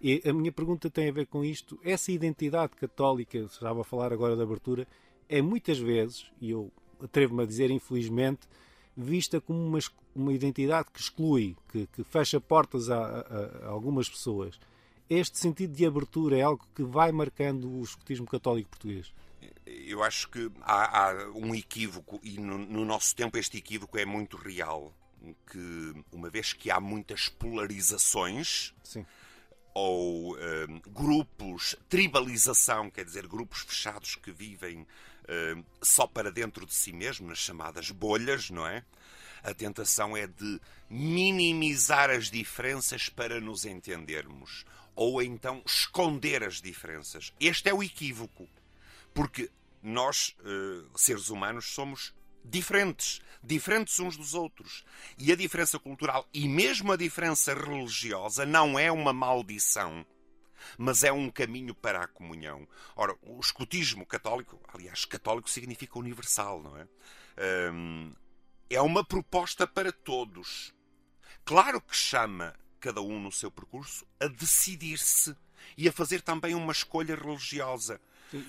E 0.01 0.23
a 0.25 0.33
minha 0.33 0.53
pergunta 0.53 0.89
tem 0.89 1.09
a 1.09 1.13
ver 1.13 1.27
com 1.27 1.45
isto. 1.45 1.79
Essa 1.83 2.13
identidade 2.13 2.77
católica, 2.77 3.39
estava 3.39 3.81
a 3.81 3.85
falar 3.85 4.13
agora 4.13 4.37
da 4.37 4.45
abertura, 4.45 4.87
é 5.29 5.43
muitas 5.43 5.79
vezes, 5.79 6.31
e 6.41 6.51
eu 6.51 6.71
atrevo-me 7.03 7.43
a 7.43 7.47
dizer 7.47 7.71
infelizmente, 7.71 8.49
vista 8.97 9.41
como 9.41 9.59
uma, 9.59 9.79
uma 10.15 10.33
identidade 10.33 10.89
que 10.93 11.01
exclui, 11.01 11.57
que, 11.71 11.87
que 11.87 12.05
fecha 12.05 12.41
portas 12.41 12.91
a, 12.91 12.99
a, 12.99 13.67
a 13.67 13.69
algumas 13.69 14.09
pessoas. 14.09 14.59
Este 15.09 15.39
sentido 15.39 15.75
de 15.75 15.87
abertura 15.87 16.37
é 16.37 16.43
algo 16.43 16.65
que 16.75 16.83
vai 16.83 17.11
marcando 17.13 17.69
o 17.71 17.83
escutismo 17.83 18.27
católico 18.27 18.71
português. 18.71 19.13
Eu 19.67 20.03
acho 20.03 20.29
que 20.29 20.51
há, 20.63 21.09
há 21.09 21.29
um 21.31 21.55
equívoco, 21.55 22.21
e 22.23 22.39
no, 22.39 22.59
no, 22.59 22.85
nosso 22.85 23.15
tempo 23.15 23.39
este 23.39 23.59
equívoco 23.59 23.99
é 23.99 24.05
muito 24.05 24.37
real. 24.37 24.95
Que 25.51 25.95
uma 26.13 26.31
vez 26.31 26.53
que 26.53 26.71
há 26.71 26.81
muitas 26.81 27.29
polarizações, 27.29 28.73
Sim. 28.85 29.05
ou 29.75 30.37
hum, 30.37 30.81
grupos, 30.87 31.77
tribalização, 31.89 32.89
quer 32.91 33.05
dizer, 33.05 33.27
grupos 33.27 33.63
fechados 33.63 34.15
que 34.15 34.31
vivem 34.31 34.87
hum, 35.29 35.65
só 35.83 36.07
para 36.07 36.31
dentro 36.31 36.65
de 36.65 36.75
si 36.75 36.93
mesmo, 36.93 37.29
nas 37.29 37.39
chamadas 37.39 37.91
bolhas, 37.91 38.49
não 38.49 38.67
é? 38.67 38.85
A 39.43 39.55
tentação 39.55 40.17
é 40.17 40.27
de 40.27 40.61
minimizar 40.89 42.11
as 42.11 42.31
diferenças 42.31 43.09
para 43.09 43.41
nos 43.41 43.65
entendermos, 43.65 44.65
ou 44.95 45.23
então 45.23 45.63
esconder 45.65 46.43
as 46.43 46.61
diferenças. 46.61 47.33
Este 47.39 47.69
é 47.69 47.75
o 47.75 47.83
equívoco, 47.83 48.49
porque 49.19 49.51
nós, 49.83 50.37
eh, 50.45 50.87
seres 50.95 51.29
humanos, 51.29 51.75
somos 51.75 52.15
diferentes, 52.45 53.21
diferentes 53.43 53.99
uns 53.99 54.17
dos 54.17 54.33
outros. 54.33 54.85
E 55.19 55.33
a 55.33 55.35
diferença 55.35 55.77
cultural 55.77 56.25
e 56.33 56.47
mesmo 56.47 56.93
a 56.93 56.97
diferença 56.97 57.53
religiosa 57.53 58.47
não 58.47 58.79
é 58.79 58.93
uma 58.93 59.13
maldição, 59.13 60.07
mas 60.79 61.03
é 61.03 61.11
um 61.11 61.33
caminho 61.33 61.75
para 61.75 62.05
a 62.05 62.07
comunhão. 62.07 62.65
Ora, 62.95 63.13
o 63.23 63.41
escutismo 63.41 64.07
católico, 64.07 64.61
aliás, 64.73 65.05
católico 65.05 65.51
significa 65.51 65.99
universal, 65.99 66.63
não 66.63 66.77
é? 66.77 66.87
É 68.71 68.81
uma 68.81 69.05
proposta 69.05 69.67
para 69.67 69.91
todos. 69.91 70.73
Claro 71.45 71.81
que 71.81 71.97
chama 71.97 72.55
cada 72.79 73.03
um 73.03 73.19
no 73.19 73.33
seu 73.33 73.51
percurso 73.51 74.07
a 74.21 74.29
decidir-se 74.29 75.37
e 75.77 75.89
a 75.89 75.93
fazer 75.93 76.23
também 76.23 76.55
uma 76.55 76.71
escolha 76.71 77.17
religiosa. 77.17 78.01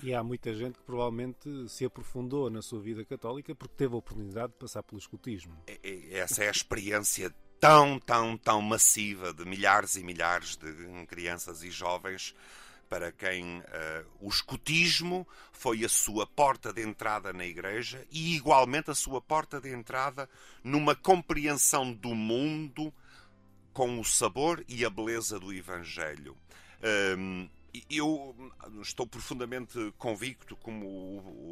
E 0.02 0.14
há 0.14 0.22
muita 0.22 0.54
gente 0.54 0.78
que 0.78 0.84
provavelmente 0.84 1.68
se 1.68 1.84
aprofundou 1.84 2.50
na 2.50 2.62
sua 2.62 2.80
vida 2.80 3.04
católica 3.04 3.54
porque 3.54 3.74
teve 3.76 3.94
a 3.94 3.98
oportunidade 3.98 4.52
de 4.52 4.58
passar 4.58 4.82
pelo 4.82 4.98
escutismo. 4.98 5.56
É- 5.66 5.78
é- 5.82 6.18
Essa 6.18 6.44
é 6.44 6.48
a 6.48 6.50
experiência 6.52 7.34
tão, 7.58 7.98
tão, 7.98 8.36
tão 8.36 8.60
massiva 8.62 9.32
de 9.32 9.44
milhares 9.44 9.96
e 9.96 10.02
milhares 10.02 10.56
de 10.56 10.72
crianças 11.06 11.62
e 11.62 11.70
jovens 11.70 12.34
para 12.88 13.12
quem 13.12 13.62
eh, 13.68 14.04
o 14.20 14.28
escutismo 14.28 15.26
foi 15.52 15.84
a 15.84 15.88
sua 15.88 16.26
porta 16.26 16.72
de 16.72 16.82
entrada 16.82 17.32
na 17.32 17.46
igreja 17.46 18.04
e 18.10 18.34
igualmente 18.34 18.90
a 18.90 18.94
sua 18.96 19.20
porta 19.20 19.60
de 19.60 19.72
entrada 19.72 20.28
numa 20.64 20.96
compreensão 20.96 21.92
do 21.92 22.14
mundo 22.16 22.92
com 23.72 24.00
o 24.00 24.04
sabor 24.04 24.64
e 24.68 24.84
a 24.84 24.90
beleza 24.90 25.38
do 25.38 25.52
Evangelho. 25.52 26.36
Hum, 27.16 27.48
eu 27.88 28.34
estou 28.82 29.06
profundamente 29.06 29.92
convicto, 29.98 30.56
como 30.56 30.86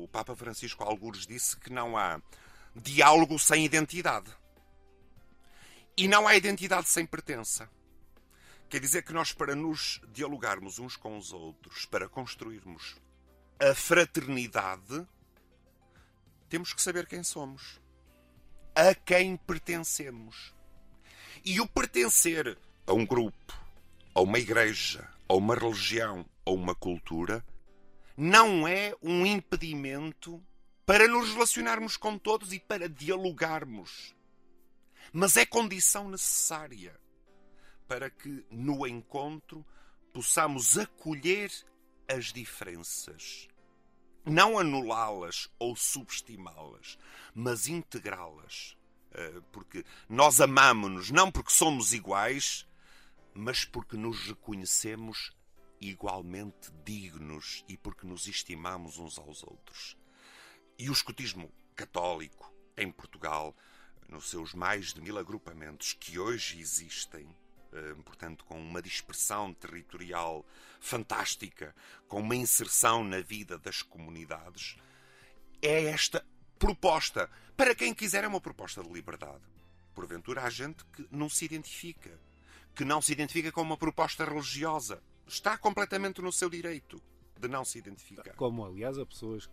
o 0.05 0.09
Papa 0.09 0.35
Francisco 0.35 0.83
algures 0.83 1.27
disse, 1.27 1.57
que 1.57 1.73
não 1.73 1.97
há 1.97 2.21
diálogo 2.75 3.39
sem 3.39 3.65
identidade. 3.65 4.31
E 5.97 6.07
não 6.07 6.29
há 6.29 6.37
identidade 6.37 6.89
sem 6.89 7.05
pertença. 7.05 7.69
Quer 8.69 8.81
dizer 8.81 9.03
que 9.03 9.13
nós, 9.13 9.33
para 9.33 9.55
nos 9.55 10.01
dialogarmos 10.13 10.79
uns 10.79 10.97
com 10.97 11.17
os 11.17 11.33
outros, 11.33 11.87
para 11.87 12.09
construirmos 12.09 12.97
a 13.61 13.75
fraternidade, 13.75 15.07
temos 16.49 16.73
que 16.73 16.83
saber 16.83 17.07
quem 17.07 17.23
somos, 17.23 17.81
a 18.75 18.95
quem 18.95 19.37
pertencemos. 19.37 20.55
E 21.45 21.61
o 21.61 21.67
pertencer 21.67 22.59
a 22.87 22.93
um 22.93 23.07
grupo, 23.07 23.55
a 24.15 24.21
uma 24.21 24.39
igreja, 24.39 25.09
a 25.29 25.35
uma 25.35 25.55
religião, 25.55 26.25
a 26.45 26.51
uma 26.51 26.75
cultura, 26.75 27.45
não 28.17 28.67
é 28.67 28.95
um 29.03 29.27
impedimento 29.27 30.43
para 30.87 31.07
nos 31.07 31.33
relacionarmos 31.33 31.97
com 31.97 32.19
todos 32.19 32.53
e 32.53 32.59
para 32.59 32.89
dialogarmos. 32.89 34.15
Mas 35.13 35.37
é 35.37 35.45
condição 35.45 36.09
necessária 36.09 36.99
para 37.87 38.11
que 38.11 38.45
no 38.51 38.87
encontro 38.87 39.65
possamos 40.13 40.77
acolher 40.79 41.51
as 42.09 42.33
diferenças. 42.33 43.49
Não 44.25 44.59
anulá-las 44.59 45.49
ou 45.59 45.77
subestimá-las, 45.77 46.99
mas 47.35 47.69
integrá-las. 47.69 48.77
Eh, 49.13 49.41
porque 49.51 49.85
nós 50.09 50.41
amamos-nos 50.41 51.11
não 51.11 51.31
porque 51.31 51.51
somos 51.51 51.93
iguais, 51.95 52.67
mas 53.35 53.65
porque 53.65 53.97
nos 53.97 54.27
reconhecemos 54.27 55.33
igualmente 55.81 56.71
dignos 56.85 57.65
e 57.69 57.77
porque 57.77 58.07
nos 58.07 58.27
estimamos 58.27 58.99
uns 58.99 59.19
aos 59.19 59.43
outros. 59.43 59.97
E 60.79 60.89
o 60.89 60.93
escotismo 60.93 61.53
católico 61.75 62.53
em 62.77 62.91
Portugal, 62.91 63.57
nos 64.09 64.31
seus 64.31 64.55
mais 64.55 64.93
de 64.93 65.01
mil 65.01 65.19
agrupamentos 65.19 65.93
que 65.93 66.19
hoje 66.19 66.61
existem, 66.61 67.29
eh, 67.73 67.95
portanto, 68.05 68.45
com 68.45 68.61
uma 68.61 68.81
dispersão 68.81 69.53
territorial 69.53 70.47
fantástica, 70.81 71.75
com 72.07 72.21
uma 72.21 72.37
inserção 72.37 73.05
na 73.05 73.21
vida 73.21 73.59
das 73.59 73.83
comunidades, 73.83 74.77
é 75.61 75.85
esta 75.85 76.25
proposta. 76.59 77.31
Para 77.57 77.75
quem 77.75 77.95
quiser, 77.95 78.25
é 78.25 78.29
uma 78.29 78.41
proposta 78.41 78.83
de 78.83 78.91
liberdade. 78.91 79.45
Porventura, 79.95 80.43
há 80.43 80.51
gente 80.51 80.85
que 80.87 81.07
não 81.11 81.29
se 81.29 81.45
identifica, 81.45 82.19
que 82.79 82.85
não 82.85 83.03
se 83.03 83.13
identifica 83.13 83.51
com 83.51 83.61
uma 83.61 83.77
proposta 83.77 84.25
religiosa. 84.25 85.03
Está 85.27 85.59
completamente 85.59 86.23
no 86.23 86.31
seu 86.31 86.49
direito 86.49 87.03
de 87.37 87.49
não 87.49 87.65
se 87.65 87.77
identificar. 87.77 88.33
Como, 88.37 88.65
aliás, 88.65 88.97
há 88.97 89.05
pessoas 89.05 89.51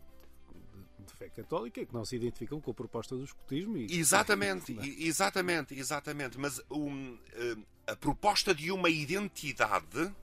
de 1.00 1.12
fé 1.14 1.28
católica 1.30 1.84
que 1.84 1.92
não 1.92 2.06
se 2.06 2.16
identificam 2.16 2.62
com 2.62 2.70
a 2.70 2.74
proposta 2.76 3.16
do 3.16 3.24
escotismo. 3.24 3.78
E... 3.78 3.98
Exatamente, 3.98 4.78
exatamente, 5.00 5.74
exatamente. 5.74 6.38
Mas 6.38 6.62
um, 6.70 7.18
eh, 7.34 7.58
a 7.88 7.96
proposta 7.96 8.54
de 8.54 8.72
uma 8.72 8.92
identidade 8.92 10.14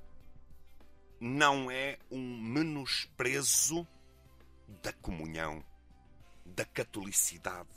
não 1.19 1.69
é 1.73 1.99
um 2.09 2.41
menosprezo 2.41 3.85
da 4.81 4.93
comunhão, 4.93 5.65
da 6.47 6.65
catolicidade, 6.65 7.69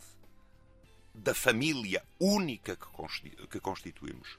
da 1.16 1.34
família 1.34 2.06
única 2.20 2.78
que 3.50 3.60
constituímos. 3.60 4.38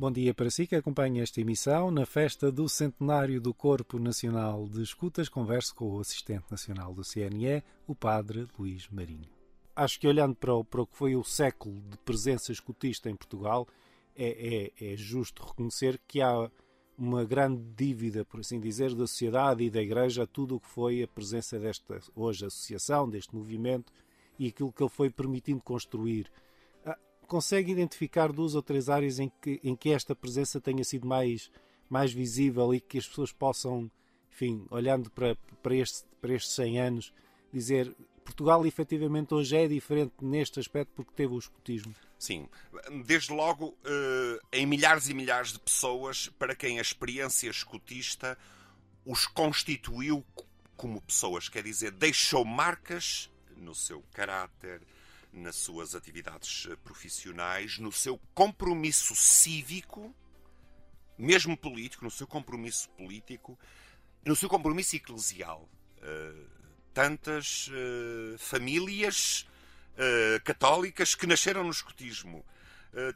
Bom 0.00 0.12
dia 0.12 0.32
para 0.32 0.48
si 0.48 0.64
que 0.64 0.76
acompanha 0.76 1.24
esta 1.24 1.40
emissão. 1.40 1.90
Na 1.90 2.06
festa 2.06 2.52
do 2.52 2.68
centenário 2.68 3.40
do 3.40 3.52
Corpo 3.52 3.98
Nacional 3.98 4.68
de 4.68 4.80
Escutas, 4.80 5.28
converso 5.28 5.74
com 5.74 5.90
o 5.90 5.98
assistente 5.98 6.44
nacional 6.48 6.94
do 6.94 7.02
CNE, 7.02 7.64
o 7.84 7.96
padre 7.96 8.46
Luís 8.56 8.88
Marinho. 8.92 9.28
Acho 9.74 9.98
que 9.98 10.06
olhando 10.06 10.36
para 10.36 10.54
o, 10.54 10.62
para 10.62 10.82
o 10.82 10.86
que 10.86 10.96
foi 10.96 11.16
o 11.16 11.24
século 11.24 11.80
de 11.80 11.98
presença 11.98 12.52
escutista 12.52 13.10
em 13.10 13.16
Portugal, 13.16 13.66
é, 14.14 14.70
é, 14.78 14.92
é 14.92 14.96
justo 14.96 15.44
reconhecer 15.44 16.00
que 16.06 16.20
há 16.20 16.48
uma 16.96 17.24
grande 17.24 17.60
dívida, 17.74 18.24
por 18.24 18.38
assim 18.38 18.60
dizer, 18.60 18.94
da 18.94 19.04
sociedade 19.04 19.64
e 19.64 19.70
da 19.70 19.82
Igreja 19.82 20.22
a 20.22 20.26
tudo 20.28 20.54
o 20.54 20.60
que 20.60 20.68
foi 20.68 21.02
a 21.02 21.08
presença 21.08 21.58
desta, 21.58 21.98
hoje, 22.14 22.46
associação, 22.46 23.10
deste 23.10 23.34
movimento 23.34 23.92
e 24.38 24.46
aquilo 24.46 24.72
que 24.72 24.80
ele 24.80 24.90
foi 24.90 25.10
permitindo 25.10 25.60
construir 25.60 26.30
consegue 27.28 27.70
identificar 27.70 28.32
duas 28.32 28.54
ou 28.54 28.62
três 28.62 28.88
áreas 28.88 29.18
em 29.20 29.30
que, 29.40 29.60
em 29.62 29.76
que 29.76 29.90
esta 29.90 30.16
presença 30.16 30.60
tenha 30.60 30.82
sido 30.82 31.06
mais, 31.06 31.50
mais 31.88 32.12
visível 32.12 32.74
e 32.74 32.80
que 32.80 32.98
as 32.98 33.06
pessoas 33.06 33.30
possam, 33.30 33.90
enfim, 34.32 34.66
olhando 34.70 35.10
para, 35.10 35.36
para, 35.62 35.76
este, 35.76 36.04
para 36.20 36.34
estes 36.34 36.54
100 36.54 36.80
anos, 36.80 37.12
dizer 37.52 37.94
Portugal 38.24 38.66
efetivamente 38.66 39.32
hoje 39.32 39.56
é 39.56 39.68
diferente 39.68 40.14
neste 40.20 40.58
aspecto 40.58 40.90
porque 40.96 41.12
teve 41.14 41.34
o 41.34 41.38
escutismo? 41.38 41.94
Sim, 42.18 42.48
desde 43.06 43.32
logo 43.32 43.76
eh, 43.84 44.38
em 44.52 44.66
milhares 44.66 45.08
e 45.08 45.14
milhares 45.14 45.52
de 45.52 45.60
pessoas 45.60 46.28
para 46.38 46.54
quem 46.54 46.78
a 46.78 46.82
experiência 46.82 47.48
escutista 47.48 48.36
os 49.06 49.26
constituiu 49.26 50.24
como 50.76 51.00
pessoas, 51.00 51.48
quer 51.48 51.62
dizer, 51.62 51.90
deixou 51.90 52.44
marcas 52.44 53.30
no 53.56 53.74
seu 53.74 54.02
caráter, 54.12 54.82
nas 55.32 55.56
suas 55.56 55.94
atividades 55.94 56.66
eh, 56.70 56.76
profissionais, 56.76 57.78
no 57.78 57.92
seu 57.92 58.18
compromisso 58.34 59.14
cívico, 59.14 60.14
mesmo 61.16 61.56
político, 61.56 62.04
no 62.04 62.10
seu 62.10 62.26
compromisso 62.26 62.88
político, 62.90 63.58
no 64.24 64.36
seu 64.36 64.48
compromisso 64.48 64.96
eclesial. 64.96 65.68
Uh, 65.98 66.58
tantas 66.94 67.68
uh, 67.68 68.38
famílias 68.38 69.46
católicas 70.44 71.16
que 71.16 71.26
nasceram 71.26 71.64
no 71.64 71.72
escotismo, 71.72 72.44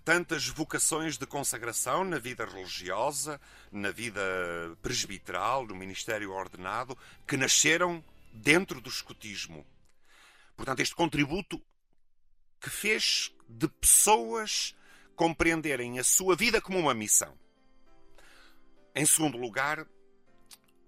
tantas 0.05 0.48
vocações 0.48 1.16
de 1.16 1.25
consagração 1.25 2.03
na 2.03 2.18
vida 2.18 2.44
religiosa, 2.44 3.40
na 3.70 3.92
vida 3.92 4.20
presbiteral, 4.83 5.64
no 5.64 5.77
ministério 5.77 6.33
ordenado, 6.33 6.98
que 7.25 7.37
nasceram 7.37 8.05
dentro 8.33 8.81
do 8.81 8.88
escotismo. 8.88 9.64
Portanto, 10.57 10.81
este 10.81 10.96
contributo 10.96 11.62
que 12.62 12.70
fez 12.70 13.35
de 13.48 13.66
pessoas 13.66 14.77
compreenderem 15.16 15.98
a 15.98 16.05
sua 16.05 16.37
vida 16.37 16.61
como 16.61 16.79
uma 16.79 16.94
missão. 16.94 17.37
Em 18.94 19.05
segundo 19.05 19.37
lugar, 19.37 19.85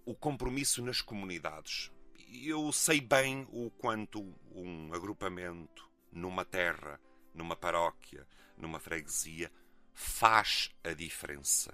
o 0.07 0.15
compromisso 0.15 0.83
nas 0.83 1.01
comunidades. 1.01 1.91
Eu 2.29 2.71
sei 2.73 3.01
bem 3.01 3.47
o 3.51 3.71
quanto 3.71 4.23
um 4.53 4.95
agrupamento 4.95 5.91
numa 6.13 6.45
terra, 6.45 7.01
numa 7.35 7.57
paróquia, 7.57 8.27
numa 8.57 8.79
freguesia 8.79 9.51
faz 9.93 10.71
a 10.85 10.93
diferença. 10.93 11.73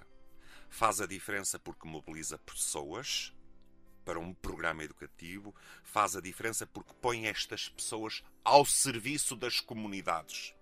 Faz 0.69 0.99
a 0.99 1.05
diferença 1.05 1.59
porque 1.59 1.87
mobiliza 1.87 2.39
pessoas 2.39 3.33
para 4.03 4.19
um 4.19 4.33
programa 4.33 4.83
educativo, 4.83 5.53
faz 5.83 6.15
a 6.15 6.21
diferença 6.21 6.65
porque 6.65 6.93
põe 7.01 7.27
estas 7.27 7.69
pessoas 7.69 8.23
ao 8.43 8.65
serviço 8.65 9.35
das 9.35 9.59
comunidades. 9.59 10.53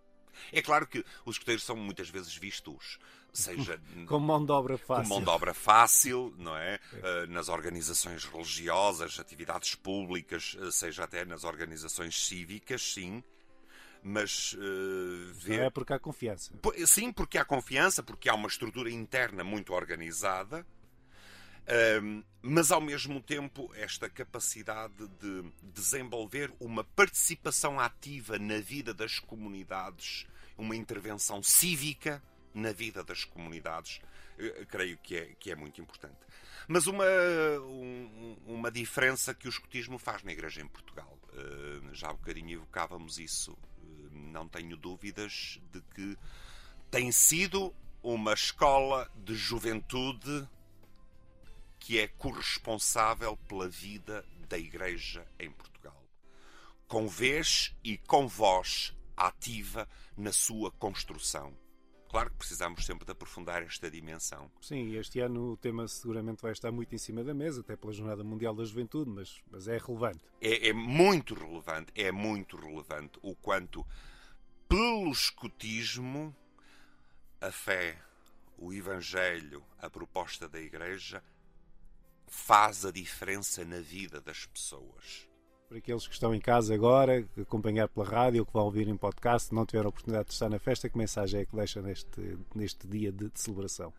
É 0.51 0.61
claro 0.61 0.87
que 0.87 1.03
os 1.25 1.35
escuteiros 1.35 1.63
são 1.63 1.75
muitas 1.75 2.09
vezes 2.09 2.35
vistos 2.35 2.97
seja 3.33 3.79
com 4.07 4.19
mão 4.19 4.43
de 4.43 4.51
obra 4.51 4.77
fácil, 4.77 5.03
com 5.03 5.09
mão 5.09 5.23
de 5.23 5.29
obra 5.29 5.53
fácil, 5.53 6.33
não 6.37 6.55
é? 6.55 6.79
é. 6.93 7.23
Uh, 7.23 7.27
nas 7.27 7.49
organizações 7.49 8.25
religiosas, 8.25 9.19
atividades 9.19 9.75
públicas, 9.75 10.55
uh, 10.59 10.71
seja 10.71 11.03
até 11.03 11.25
nas 11.25 11.43
organizações 11.43 12.25
cívicas, 12.25 12.93
sim. 12.93 13.23
Mas 14.01 14.53
uh, 14.53 15.33
ver... 15.33 15.59
é 15.61 15.69
porque 15.69 15.93
há 15.93 15.99
confiança. 15.99 16.53
Sim, 16.85 17.11
porque 17.11 17.37
há 17.37 17.43
confiança, 17.43 18.01
porque 18.01 18.29
há 18.29 18.33
uma 18.33 18.47
estrutura 18.47 18.89
interna 18.89 19.43
muito 19.43 19.73
organizada 19.73 20.65
um, 22.01 22.23
mas 22.41 22.71
ao 22.71 22.81
mesmo 22.81 23.21
tempo 23.21 23.71
esta 23.75 24.09
capacidade 24.09 25.07
de 25.19 25.43
desenvolver 25.61 26.51
uma 26.59 26.83
participação 26.83 27.79
ativa 27.79 28.39
na 28.39 28.59
vida 28.59 28.93
das 28.93 29.19
comunidades, 29.19 30.25
uma 30.57 30.75
intervenção 30.75 31.43
cívica 31.43 32.23
na 32.53 32.71
vida 32.71 33.03
das 33.03 33.23
comunidades, 33.23 34.01
creio 34.69 34.97
que 34.97 35.15
é, 35.15 35.35
que 35.39 35.51
é 35.51 35.55
muito 35.55 35.79
importante. 35.81 36.17
Mas 36.67 36.87
uma, 36.87 37.05
um, 37.61 38.37
uma 38.45 38.71
diferença 38.71 39.33
que 39.33 39.47
o 39.47 39.49
escotismo 39.49 39.97
faz 39.97 40.23
na 40.23 40.31
Igreja 40.31 40.61
em 40.61 40.67
Portugal, 40.67 41.17
uh, 41.33 41.93
já 41.93 42.07
há 42.07 42.11
um 42.11 42.15
bocadinho 42.15 42.51
evocávamos 42.51 43.17
isso, 43.17 43.53
uh, 43.53 44.09
não 44.11 44.47
tenho 44.47 44.77
dúvidas 44.77 45.59
de 45.71 45.81
que 45.93 46.17
tem 46.91 47.11
sido 47.11 47.73
uma 48.01 48.33
escola 48.33 49.09
de 49.15 49.35
juventude 49.35 50.47
que 51.79 51.97
é 51.99 52.07
corresponsável 52.07 53.37
pela 53.47 53.67
vida 53.67 54.25
da 54.47 54.57
Igreja 54.57 55.25
em 55.39 55.49
Portugal. 55.51 56.03
Com 56.87 57.07
vez 57.07 57.75
e 57.83 57.97
com 57.97 58.27
voz 58.27 58.95
ativa 59.15 59.87
na 60.17 60.31
sua 60.31 60.71
construção. 60.71 61.55
Claro 62.09 62.31
que 62.31 62.37
precisamos 62.37 62.85
sempre 62.85 63.05
de 63.05 63.11
aprofundar 63.11 63.61
esta 63.61 63.89
dimensão. 63.89 64.51
Sim, 64.59 64.95
este 64.95 65.19
ano 65.19 65.51
o 65.51 65.57
tema 65.57 65.87
seguramente 65.87 66.41
vai 66.41 66.51
estar 66.51 66.71
muito 66.71 66.93
em 66.95 66.97
cima 66.97 67.23
da 67.23 67.35
mesa, 67.35 67.61
até 67.61 67.75
pela 67.75 67.93
Jornada 67.93 68.23
Mundial 68.23 68.55
da 68.55 68.65
Juventude, 68.65 69.11
mas, 69.11 69.39
mas 69.49 69.67
é 69.67 69.77
relevante. 69.77 70.19
É, 70.41 70.69
é 70.69 70.73
muito 70.73 71.35
relevante, 71.35 71.91
é 71.93 72.11
muito 72.11 72.57
relevante 72.57 73.19
o 73.21 73.35
quanto, 73.35 73.85
pelo 74.67 75.11
escutismo, 75.11 76.35
a 77.39 77.51
fé, 77.51 78.01
o 78.57 78.73
Evangelho, 78.73 79.63
a 79.77 79.87
proposta 79.87 80.49
da 80.49 80.59
Igreja 80.59 81.23
faz 82.29 82.85
a 82.85 82.91
diferença 82.91 83.65
na 83.65 83.79
vida 83.79 84.21
das 84.21 84.45
pessoas. 84.45 85.27
Para 85.67 85.77
aqueles 85.77 86.07
que 86.07 86.13
estão 86.13 86.33
em 86.33 86.39
casa 86.39 86.73
agora, 86.73 87.21
que 87.21 87.41
acompanhar 87.41 87.87
pela 87.89 88.05
rádio 88.05 88.39
ou 88.39 88.45
que 88.45 88.53
vão 88.53 88.65
ouvir 88.65 88.87
em 88.87 88.97
podcast, 88.97 89.53
não 89.53 89.65
tiveram 89.65 89.87
a 89.87 89.89
oportunidade 89.89 90.29
de 90.29 90.33
estar 90.33 90.49
na 90.49 90.57
festa, 90.57 90.89
que 90.89 90.97
mensagem 90.97 91.41
é 91.41 91.45
que 91.45 91.55
deixa 91.55 91.81
neste, 91.81 92.37
neste 92.55 92.87
dia 92.87 93.11
de, 93.11 93.29
de 93.29 93.39
celebração? 93.39 93.93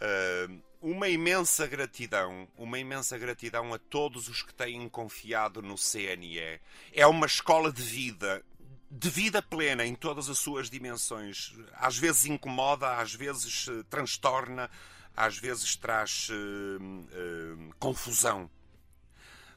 Uh, 0.00 0.62
uma 0.80 1.08
imensa 1.10 1.66
gratidão, 1.66 2.48
uma 2.56 2.78
imensa 2.78 3.18
gratidão 3.18 3.74
a 3.74 3.78
todos 3.78 4.28
os 4.28 4.42
que 4.42 4.54
têm 4.54 4.88
confiado 4.88 5.60
no 5.60 5.74
CNE. 5.76 6.58
É 6.90 7.06
uma 7.06 7.26
escola 7.26 7.70
de 7.70 7.82
vida 7.82 8.42
de 8.90 9.08
vida 9.08 9.40
plena 9.40 9.86
em 9.86 9.94
todas 9.94 10.28
as 10.28 10.38
suas 10.38 10.68
dimensões. 10.68 11.54
Às 11.74 11.96
vezes 11.96 12.26
incomoda, 12.26 12.96
às 12.96 13.14
vezes 13.14 13.68
uh, 13.68 13.84
transtorna, 13.84 14.68
às 15.16 15.38
vezes 15.38 15.76
traz 15.76 16.28
uh, 16.30 16.82
uh, 16.82 17.74
confusão. 17.78 18.50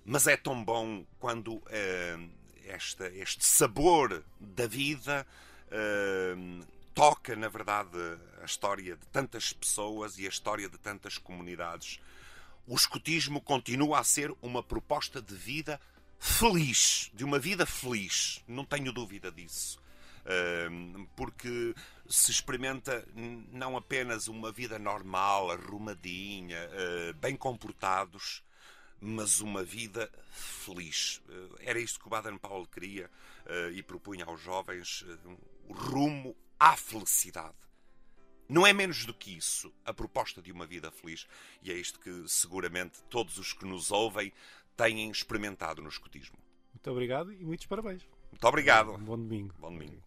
Mas 0.05 0.27
é 0.27 0.35
tão 0.35 0.63
bom 0.63 1.05
quando 1.17 1.63
esta, 2.65 3.07
este 3.07 3.45
sabor 3.45 4.21
da 4.37 4.67
vida 4.67 5.25
toca, 6.93 7.37
na 7.37 7.47
verdade, 7.47 7.97
a 8.41 8.45
história 8.45 8.97
de 8.97 9.05
tantas 9.07 9.53
pessoas 9.53 10.17
e 10.17 10.25
a 10.25 10.29
história 10.29 10.67
de 10.67 10.77
tantas 10.77 11.17
comunidades. 11.17 12.01
O 12.67 12.75
escotismo 12.75 13.39
continua 13.39 13.99
a 13.99 14.03
ser 14.03 14.33
uma 14.41 14.61
proposta 14.61 15.21
de 15.21 15.35
vida 15.35 15.79
feliz, 16.19 17.11
de 17.13 17.25
uma 17.25 17.37
vida 17.37 17.65
feliz, 17.65 18.41
não 18.47 18.63
tenho 18.63 18.93
dúvida 18.93 19.29
disso. 19.29 19.82
Porque 21.15 21.75
se 22.07 22.31
experimenta 22.31 23.05
não 23.51 23.77
apenas 23.77 24.27
uma 24.27 24.51
vida 24.51 24.77
normal, 24.77 25.51
arrumadinha, 25.51 26.69
ah, 26.71 27.13
bem 27.13 27.35
comportados, 27.35 28.43
mas 28.99 29.41
uma 29.41 29.63
vida 29.63 30.09
feliz. 30.31 31.21
Ah, 31.29 31.55
era 31.59 31.79
isto 31.79 31.99
que 31.99 32.07
o 32.07 32.09
Baden 32.09 32.37
Powell 32.37 32.67
queria 32.67 33.09
ah, 33.45 33.69
e 33.73 33.81
propunha 33.81 34.25
aos 34.25 34.41
jovens 34.41 35.05
o 35.67 35.73
rumo 35.73 36.35
à 36.59 36.75
felicidade. 36.75 37.55
Não 38.47 38.67
é 38.67 38.73
menos 38.73 39.05
do 39.05 39.13
que 39.13 39.35
isso 39.35 39.73
a 39.85 39.93
proposta 39.93 40.41
de 40.41 40.51
uma 40.51 40.65
vida 40.65 40.91
feliz. 40.91 41.25
E 41.61 41.71
é 41.71 41.75
isto 41.75 41.99
que 41.99 42.23
seguramente 42.27 43.01
todos 43.09 43.37
os 43.37 43.53
que 43.53 43.65
nos 43.65 43.89
ouvem 43.89 44.31
têm 44.75 45.09
experimentado 45.09 45.81
no 45.81 45.89
escotismo. 45.89 46.37
Muito 46.73 46.91
obrigado 46.91 47.31
e 47.31 47.45
muitos 47.45 47.65
parabéns. 47.65 48.05
Muito 48.29 48.45
obrigado. 48.45 48.93
Um 48.93 49.03
bom 49.03 49.17
domingo. 49.17 49.55
Bom 49.57 49.71
domingo. 49.71 50.03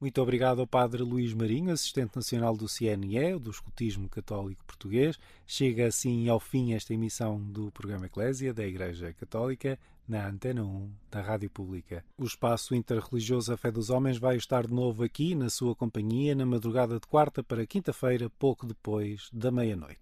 Muito 0.00 0.22
obrigado 0.22 0.62
ao 0.62 0.66
Padre 0.66 1.02
Luís 1.02 1.34
Marinho, 1.34 1.70
assistente 1.70 2.16
nacional 2.16 2.56
do 2.56 2.64
CNE, 2.66 3.38
do 3.38 3.50
Escotismo 3.50 4.08
Católico 4.08 4.64
Português. 4.64 5.18
Chega 5.46 5.88
assim 5.88 6.26
ao 6.26 6.40
fim 6.40 6.72
esta 6.72 6.94
emissão 6.94 7.38
do 7.38 7.70
programa 7.70 8.06
Eclésia 8.06 8.54
da 8.54 8.66
Igreja 8.66 9.12
Católica 9.12 9.78
na 10.08 10.26
Antena 10.26 10.64
1 10.64 10.90
da 11.10 11.20
Rádio 11.20 11.50
Pública. 11.50 12.02
O 12.16 12.24
espaço 12.24 12.74
interreligioso 12.74 13.52
A 13.52 13.58
Fé 13.58 13.70
dos 13.70 13.90
Homens 13.90 14.16
vai 14.16 14.36
estar 14.36 14.66
de 14.66 14.72
novo 14.72 15.04
aqui 15.04 15.34
na 15.34 15.50
sua 15.50 15.76
companhia 15.76 16.34
na 16.34 16.46
madrugada 16.46 16.94
de 16.94 17.06
quarta 17.06 17.44
para 17.44 17.66
quinta-feira, 17.66 18.30
pouco 18.30 18.66
depois 18.66 19.28
da 19.30 19.50
meia-noite. 19.50 20.00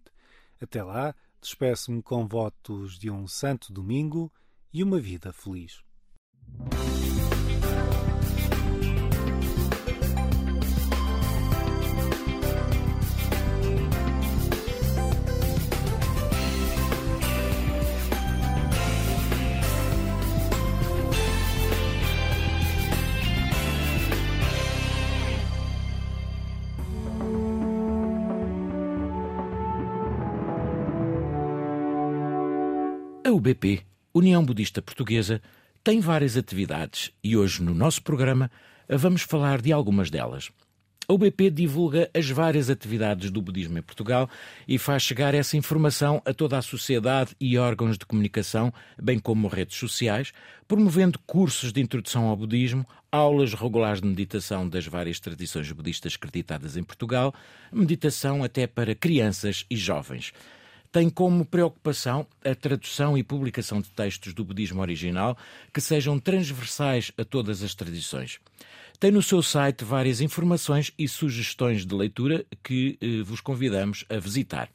Até 0.63 0.81
lá, 0.81 1.13
despeço-me 1.41 2.03
com 2.03 2.25
votos 2.25 2.97
de 2.97 3.11
um 3.11 3.27
santo 3.27 3.73
domingo 3.73 4.33
e 4.73 4.85
uma 4.85 5.01
vida 5.01 5.33
feliz. 5.33 5.83
UBP, 33.39 33.83
União 34.13 34.45
Budista 34.45 34.83
Portuguesa, 34.83 35.41
tem 35.85 36.01
várias 36.01 36.37
atividades 36.37 37.13
e 37.23 37.37
hoje 37.37 37.63
no 37.63 37.73
nosso 37.73 38.03
programa 38.03 38.51
vamos 38.89 39.23
falar 39.23 39.63
de 39.63 39.71
algumas 39.73 40.11
delas. 40.11 40.51
A 41.07 41.13
UBP 41.13 41.49
divulga 41.49 42.11
as 42.13 42.29
várias 42.29 42.69
atividades 42.69 43.31
do 43.31 43.41
budismo 43.41 43.79
em 43.79 43.83
Portugal 43.83 44.29
e 44.67 44.77
faz 44.77 45.05
chegar 45.05 45.37
essa 45.37 45.57
informação 45.57 46.21
a 46.25 46.35
toda 46.35 46.59
a 46.59 46.63
sociedade 46.63 47.37
e 47.41 47.57
órgãos 47.57 47.97
de 47.97 48.05
comunicação, 48.05 48.73
bem 49.01 49.21
como 49.21 49.47
redes 49.47 49.79
sociais, 49.79 50.33
promovendo 50.67 51.21
cursos 51.21 51.73
de 51.73 51.81
introdução 51.81 52.25
ao 52.25 52.37
budismo, 52.37 52.85
aulas 53.13 53.55
regulares 53.55 54.03
de 54.03 54.09
meditação 54.09 54.69
das 54.69 54.85
várias 54.85 55.21
tradições 55.21 55.71
budistas 55.71 56.17
acreditadas 56.17 56.77
em 56.77 56.83
Portugal, 56.83 57.33
meditação 57.73 58.43
até 58.43 58.67
para 58.67 58.97
crianças 58.97 59.65
e 59.71 59.77
jovens 59.77 60.33
tem 60.91 61.11
como 61.11 61.45
preocupação 61.45 62.27
a 62.45 62.55
tradução 62.55 63.17
e 63.17 63.23
publicação 63.23 63.81
de 63.81 63.91
textos 63.91 64.33
do 64.33 64.45
budismo 64.45 64.81
original 64.81 65.37
que 65.73 65.81
sejam 65.81 66.19
transversais 66.19 67.13
a 67.19 67.25
todas 67.25 67.63
as 67.63 67.75
tradições. 67.75 68.39
Tem 68.99 69.13
no 69.13 69.23
seu 69.23 69.43
site 69.43 69.85
várias 69.85 70.21
informações 70.21 70.93
e 70.99 71.07
sugestões 71.07 71.87
de 71.87 71.95
leitura 71.95 72.45
que 72.65 72.99
eh, 73.01 73.23
vos 73.23 73.41
convidamos 73.41 74.05
a 74.09 74.19
visitar. 74.19 74.69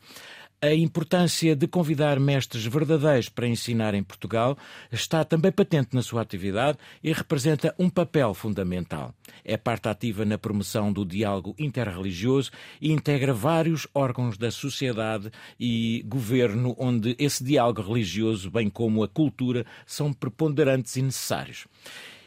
A 0.63 0.73
importância 0.73 1.57
de 1.57 1.67
convidar 1.67 2.17
mestres 2.21 2.65
verdadeiros 2.65 3.27
para 3.27 3.45
ensinar 3.45 3.93
em 3.93 4.01
Portugal 4.01 4.57
está 4.89 5.25
também 5.25 5.51
patente 5.51 5.93
na 5.93 6.01
sua 6.01 6.21
atividade 6.21 6.77
e 7.03 7.11
representa 7.11 7.75
um 7.77 7.89
papel 7.89 8.33
fundamental. 8.33 9.13
É 9.43 9.57
parte 9.57 9.89
ativa 9.89 10.23
na 10.23 10.37
promoção 10.37 10.93
do 10.93 11.03
diálogo 11.03 11.53
interreligioso 11.59 12.49
e 12.79 12.93
integra 12.93 13.33
vários 13.33 13.85
órgãos 13.93 14.37
da 14.37 14.49
sociedade 14.51 15.29
e 15.59 16.01
governo 16.07 16.73
onde 16.79 17.13
esse 17.19 17.43
diálogo 17.43 17.81
religioso, 17.81 18.49
bem 18.49 18.69
como 18.69 19.03
a 19.03 19.09
cultura, 19.09 19.65
são 19.85 20.13
preponderantes 20.13 20.95
e 20.95 21.01
necessários. 21.01 21.67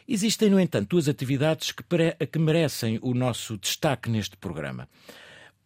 Existem, 0.07 0.51
no 0.51 0.61
entanto, 0.61 0.91
duas 0.91 1.09
atividades 1.09 1.73
que, 1.73 1.83
que 2.27 2.39
merecem 2.39 2.99
o 3.01 3.15
nosso 3.15 3.57
destaque 3.57 4.11
neste 4.11 4.37
programa. 4.37 4.87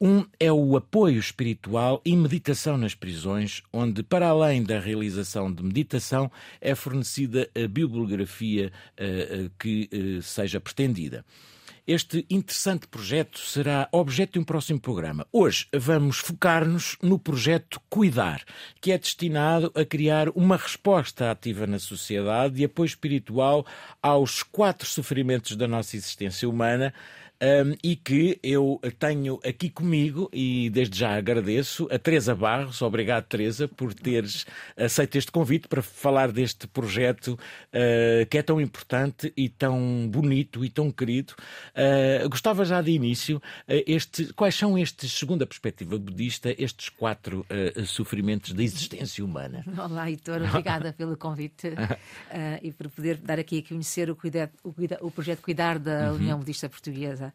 Um 0.03 0.25
é 0.41 0.51
o 0.51 0.79
apoio 0.79 1.19
espiritual 1.19 2.01
e 2.07 2.17
meditação 2.17 2.79
nas 2.79 2.95
prisões, 2.95 3.63
onde, 3.71 4.03
para 4.03 4.29
além 4.29 4.63
da 4.63 4.81
realização 4.81 5.53
de 5.53 5.63
meditação, 5.63 6.33
é 6.59 6.75
fornecida 6.75 7.51
a 7.55 7.69
bibliografia 7.69 8.73
uh, 8.95 9.51
que 9.59 9.91
uh, 9.93 10.23
seja 10.23 10.59
pretendida. 10.59 11.23
Este 11.87 12.25
interessante 12.31 12.87
projeto 12.87 13.41
será 13.41 13.89
objeto 13.93 14.35
de 14.35 14.39
um 14.39 14.45
próximo 14.45 14.81
programa. 14.81 15.27
Hoje 15.31 15.67
vamos 15.75 16.19
focar-nos 16.19 16.97
no 17.03 17.19
projeto 17.19 17.79
Cuidar, 17.91 18.43
que 18.81 18.93
é 18.93 18.97
destinado 18.97 19.71
a 19.75 19.85
criar 19.85 20.31
uma 20.31 20.57
resposta 20.57 21.31
ativa 21.31 21.67
na 21.67 21.79
sociedade 21.79 22.55
de 22.55 22.65
apoio 22.65 22.87
espiritual 22.87 23.67
aos 24.03 24.43
quatro 24.43 24.87
sofrimentos 24.87 25.57
da 25.57 25.69
nossa 25.69 25.97
existência 25.97 26.49
humana, 26.49 26.95
um, 27.43 27.75
e 27.83 27.97
que 27.97 28.39
eu 28.43 28.81
tenho 28.99 29.41
aqui 29.45 29.71
comigo, 29.71 30.29
e 30.33 30.69
desde 30.71 30.99
já 30.99 31.17
agradeço, 31.17 31.89
a 31.91 31.99
Teresa 31.99 32.35
Barros. 32.35 32.83
Obrigado, 32.83 33.25
Teresa, 33.25 33.67
por 33.67 33.95
teres 33.95 34.47
aceito 34.77 35.17
este 35.17 35.33
convite 35.33 35.67
para 35.67 35.81
falar 35.81 36.31
deste 36.31 36.67
projeto 36.67 37.29
uh, 37.29 38.27
que 38.29 38.37
é 38.37 38.43
tão 38.43 38.61
importante 38.61 39.33
e 39.37 39.49
tão 39.49 40.07
bonito 40.09 40.65
e 40.65 40.69
tão 40.71 40.91
querido. 40.91 41.35
Uh, 41.71 42.29
gostava 42.29 42.65
já 42.65 42.83
de 42.83 42.91
início, 42.91 43.39
uh, 43.39 43.41
este, 43.87 44.33
quais 44.35 44.55
são 44.55 44.77
estes, 44.77 45.13
segundo 45.13 45.43
a 45.43 45.47
perspectiva 45.47 45.99
budista, 45.99 46.55
estes 46.59 46.89
quatro 46.89 47.47
sofrimentos 47.87 48.53
da 48.53 48.63
existência 48.63 49.25
humana? 49.25 49.65
Olá, 49.79 50.11
Heitor, 50.11 50.43
obrigada 50.43 50.93
pelo 50.93 51.17
convite 51.17 51.73
e 52.63 52.73
por 52.73 52.89
poder 52.91 53.17
dar 53.17 53.39
aqui 53.39 53.59
a 53.65 53.69
conhecer 53.69 54.11
o, 54.11 54.19
o, 54.65 55.07
o 55.07 55.11
projeto 55.11 55.41
Cuidar 55.41 55.79
da 55.79 56.11
uhum. 56.11 56.17
União 56.17 56.39
Budista 56.39 56.69
Portuguesa. 56.69 57.30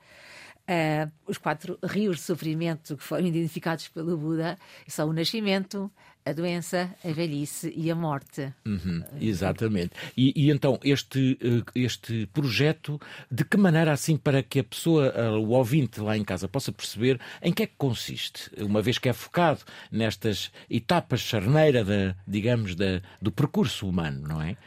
Uh, 0.67 1.11
os 1.27 1.37
quatro 1.37 1.77
rios 1.83 2.17
de 2.17 2.23
sofrimento 2.23 2.97
que 2.97 3.03
foram 3.03 3.27
identificados 3.27 3.87
pelo 3.87 4.17
Buda 4.17 4.57
são 4.87 5.09
o 5.09 5.13
nascimento, 5.13 5.91
a 6.25 6.33
doença, 6.33 6.89
a 7.03 7.11
velhice 7.11 7.71
e 7.77 7.91
a 7.91 7.95
morte. 7.95 8.51
Uhum, 8.65 9.03
exatamente. 9.21 9.91
E, 10.17 10.33
e, 10.35 10.49
então, 10.49 10.79
este, 10.83 11.37
eh, 11.39 11.63
este 11.75 12.25
projeto, 12.33 12.99
de 13.29 13.45
que 13.45 13.57
maneira 13.57 13.91
assim 13.91 14.17
para 14.17 14.41
que 14.41 14.59
a 14.59 14.63
pessoa, 14.63 15.13
eh, 15.15 15.29
o 15.29 15.49
ouvinte 15.49 15.99
lá 15.99 16.17
em 16.17 16.23
casa, 16.23 16.47
possa 16.47 16.71
perceber 16.71 17.21
em 17.43 17.53
que 17.53 17.61
é 17.61 17.67
que 17.67 17.75
consiste, 17.77 18.49
uma 18.57 18.81
vez 18.81 18.97
que 18.97 19.07
é 19.07 19.13
focado 19.13 19.59
nestas 19.91 20.51
etapas 20.67 21.19
charneira, 21.19 21.85
da, 21.85 22.15
digamos, 22.27 22.73
da, 22.73 23.03
do 23.21 23.31
percurso 23.31 23.87
humano, 23.87 24.27
não 24.27 24.41
é? 24.41 24.57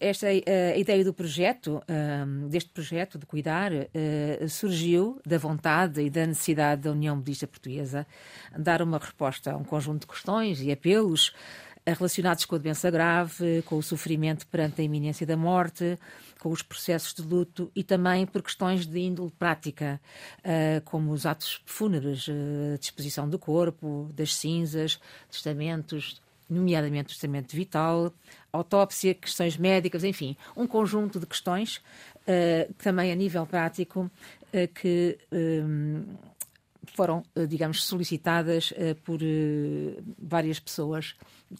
Esta 0.00 0.26
a 0.26 0.76
ideia 0.76 1.04
do 1.04 1.14
projeto, 1.14 1.80
deste 2.48 2.70
projeto 2.70 3.16
de 3.16 3.24
cuidar, 3.24 3.70
eh, 3.72 4.44
surgiu 4.48 5.20
da 5.24 5.38
vontade 5.38 6.02
e 6.02 6.10
da 6.10 6.26
necessidade 6.26 6.82
da 6.82 6.90
União 6.90 7.16
Budista 7.16 7.46
Portuguesa 7.46 8.04
dar 8.58 8.82
uma 8.82 8.98
resposta 8.98 9.52
a 9.52 9.56
um 9.56 9.62
conjunto 9.62 10.00
de 10.00 10.06
questões 10.08 10.60
e 10.60 10.72
apelos 10.72 11.32
eh, 11.86 11.92
relacionados 11.92 12.44
com 12.46 12.56
a 12.56 12.58
doença 12.58 12.90
grave, 12.90 13.62
com 13.62 13.76
o 13.76 13.82
sofrimento 13.82 14.44
perante 14.48 14.80
a 14.80 14.84
iminência 14.84 15.24
da 15.24 15.36
morte, 15.36 15.96
com 16.40 16.50
os 16.50 16.62
processos 16.62 17.14
de 17.14 17.22
luto 17.22 17.70
e 17.72 17.84
também 17.84 18.26
por 18.26 18.42
questões 18.42 18.84
de 18.84 18.98
índole 18.98 19.30
prática, 19.38 20.00
eh, 20.42 20.82
como 20.84 21.12
os 21.12 21.24
atos 21.24 21.62
fúnebres, 21.64 22.26
disposição 22.80 23.28
do 23.28 23.38
corpo, 23.38 24.10
das 24.14 24.34
cinzas, 24.34 24.98
testamentos, 25.30 26.20
nomeadamente 26.50 27.06
o 27.06 27.08
testamento 27.08 27.54
vital, 27.54 28.12
autópsia, 28.52 29.14
questões 29.14 29.56
médicas, 29.56 30.04
enfim, 30.04 30.36
um 30.56 30.66
conjunto 30.66 31.20
de 31.20 31.26
questões 31.26 31.76
uh, 31.76 32.72
também 32.74 33.12
a 33.12 33.14
nível 33.14 33.46
prático 33.46 34.00
uh, 34.52 34.74
que 34.74 35.18
um, 35.32 36.04
foram, 36.94 37.22
digamos, 37.48 37.84
solicitadas 37.84 38.72
por 39.04 39.18
várias 40.18 40.58
pessoas 40.58 41.14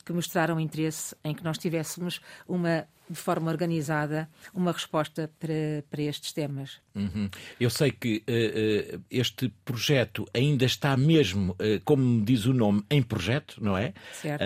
que 0.04 0.12
mostraram 0.12 0.60
interesse 0.60 1.14
em 1.24 1.34
que 1.34 1.44
nós 1.44 1.58
tivéssemos 1.58 2.20
uma 2.46 2.86
de 3.10 3.16
forma 3.16 3.50
organizada 3.50 4.28
uma 4.54 4.70
resposta 4.70 5.30
para, 5.38 5.84
para 5.90 6.02
estes 6.02 6.32
temas. 6.32 6.78
Uhum. 6.94 7.28
Eu 7.58 7.68
sei 7.68 7.90
que 7.90 8.22
uh, 8.28 8.96
uh, 8.96 9.02
este 9.10 9.52
projeto 9.64 10.26
ainda 10.32 10.64
está 10.64 10.96
mesmo, 10.96 11.52
uh, 11.52 11.80
como 11.84 12.24
diz 12.24 12.46
o 12.46 12.54
nome, 12.54 12.84
em 12.88 13.02
projeto, 13.02 13.56
não 13.60 13.76
é? 13.76 13.92
Certo. 14.12 14.44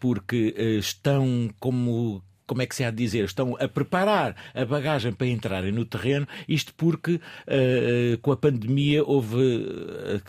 porque 0.00 0.54
estão 0.78 1.48
como 1.60 2.22
como 2.46 2.62
é 2.62 2.66
que 2.66 2.74
se 2.74 2.84
há 2.84 2.90
de 2.90 2.96
dizer, 2.96 3.24
estão 3.24 3.56
a 3.58 3.68
preparar 3.68 4.36
a 4.54 4.64
bagagem 4.64 5.12
para 5.12 5.26
entrarem 5.26 5.72
no 5.72 5.84
terreno, 5.84 6.26
isto 6.48 6.74
porque 6.74 7.14
uh, 7.14 8.18
com 8.20 8.32
a 8.32 8.36
pandemia 8.36 9.04
houve. 9.04 9.36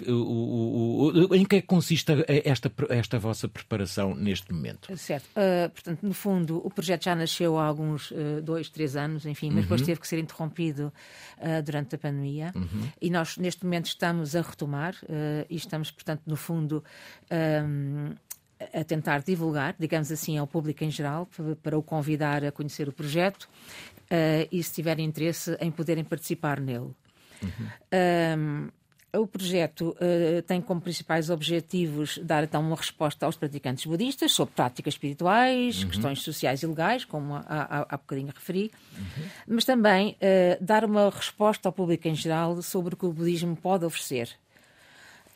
Uh, 0.07 0.11
o, 0.11 1.35
em 1.35 1.45
que 1.45 1.57
é 1.57 1.61
que 1.61 1.67
consiste 1.67 2.11
esta, 2.27 2.71
esta 2.89 3.19
vossa 3.19 3.47
preparação 3.47 4.15
neste 4.15 4.53
momento? 4.53 4.95
Certo. 4.97 5.25
Uh, 5.35 5.69
portanto, 5.69 5.99
no 6.03 6.13
fundo, 6.13 6.61
o 6.65 6.69
projeto 6.69 7.03
já 7.03 7.15
nasceu 7.15 7.57
há 7.57 7.65
alguns 7.65 8.13
dois, 8.43 8.69
três 8.69 8.95
anos, 8.95 9.25
enfim, 9.25 9.47
mas 9.47 9.57
uhum. 9.57 9.61
depois 9.63 9.81
teve 9.81 9.99
que 9.99 10.07
ser 10.07 10.19
interrompido 10.19 10.91
durante 11.63 11.95
a 11.95 11.97
pandemia. 11.97 12.51
Uhum. 12.55 12.89
E 13.01 13.09
nós, 13.09 13.37
neste 13.37 13.63
momento, 13.63 13.87
estamos 13.87 14.35
a 14.35 14.41
retomar 14.41 14.95
e 15.49 15.55
estamos, 15.55 15.91
portanto, 15.91 16.21
no 16.25 16.35
fundo 16.35 16.83
a 18.73 18.83
tentar 18.83 19.21
divulgar, 19.21 19.75
digamos 19.77 20.11
assim, 20.11 20.37
ao 20.37 20.47
público 20.47 20.83
em 20.83 20.91
geral, 20.91 21.27
para 21.61 21.77
o 21.77 21.83
convidar 21.83 22.43
a 22.43 22.51
conhecer 22.51 22.87
o 22.87 22.91
projeto 22.91 23.43
uh, 23.43 24.47
e, 24.51 24.63
se 24.63 24.73
tiverem 24.73 25.05
interesse, 25.05 25.57
em 25.59 25.71
poderem 25.71 26.03
participar 26.03 26.59
nele. 26.59 26.91
Uhum. 27.43 27.67
Um, 28.37 28.69
o 29.17 29.27
projeto 29.27 29.95
uh, 29.95 30.41
tem 30.41 30.61
como 30.61 30.81
principais 30.81 31.29
objetivos 31.29 32.17
dar 32.17 32.43
então 32.43 32.61
uma 32.61 32.75
resposta 32.75 33.25
aos 33.25 33.37
praticantes 33.37 33.85
budistas 33.85 34.31
sobre 34.33 34.53
práticas 34.53 34.93
espirituais, 34.93 35.81
uhum. 35.81 35.89
questões 35.89 36.21
sociais 36.21 36.63
e 36.63 36.67
legais, 36.67 37.05
como 37.05 37.35
há, 37.35 37.85
há, 37.89 37.97
bocadinho 37.97 38.33
referi, 38.33 38.71
uhum. 38.97 39.25
mas 39.47 39.65
também 39.65 40.11
uh, 40.11 40.63
dar 40.63 40.83
uma 40.83 41.09
resposta 41.09 41.69
ao 41.69 41.73
público 41.73 42.07
em 42.07 42.15
geral 42.15 42.61
sobre 42.61 42.93
o 42.93 42.97
que 42.97 43.05
o 43.05 43.13
budismo 43.13 43.55
pode 43.55 43.85
oferecer 43.85 44.29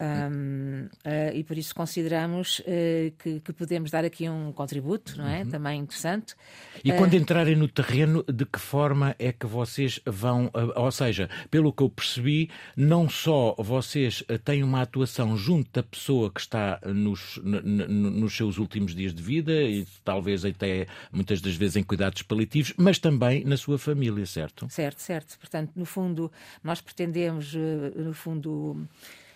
um, 0.01 0.85
uh, 0.85 0.89
eh, 1.03 1.31
e 1.35 1.43
por 1.43 1.57
isso 1.57 1.75
consideramos 1.75 2.59
uh, 2.59 3.11
que, 3.21 3.41
que, 3.41 3.51
podemos 3.51 3.91
dar 3.91 4.05
aqui 4.05 4.29
um 4.29 4.53
contributo, 4.53 5.17
não 5.17 5.27
é? 5.27 5.43
Uhum. 5.43 5.49
Também 5.49 5.81
interessante. 5.81 6.35
E 6.83 6.93
quando 6.93 7.13
uh, 7.13 7.17
entrarem 7.17 7.55
no 7.55 7.67
terreno, 7.67 8.23
de 8.23 8.45
que 8.45 8.59
forma 8.59 9.13
é 9.19 9.33
que 9.33 9.45
vocês 9.45 9.99
vão. 10.05 10.49
ou 10.75 10.91
seja, 10.91 11.29
pelo 11.51 11.73
que 11.73 11.83
eu 11.83 11.89
percebi, 11.89 12.49
não 12.77 13.09
só 13.09 13.53
vocês 13.57 14.23
têm 14.45 14.63
uma 14.63 14.81
atuação 14.81 15.35
junto 15.35 15.69
da 15.73 15.83
pessoa 15.83 16.31
que 16.31 16.39
está 16.39 16.79
nos, 16.85 17.37
nos 17.43 18.35
seus 18.35 18.57
últimos 18.57 18.95
dias 18.95 19.13
de 19.13 19.21
vida 19.21 19.51
e 19.51 19.85
talvez 20.03 20.45
até 20.45 20.87
muitas 21.11 21.41
das 21.41 21.55
vezes 21.55 21.75
em 21.75 21.83
cuidados 21.83 22.21
paliativos, 22.21 22.73
mas 22.77 22.99
também 22.99 23.43
na 23.43 23.57
sua 23.57 23.77
família, 23.77 24.25
certo? 24.25 24.67
Certo, 24.69 24.99
certo. 24.99 25.37
Portanto, 25.37 25.71
no 25.75 25.85
fundo, 25.85 26.31
nós 26.63 26.79
pretendemos, 26.79 27.53
no 27.53 28.13
fundo 28.13 28.77
eh, 28.79 29.28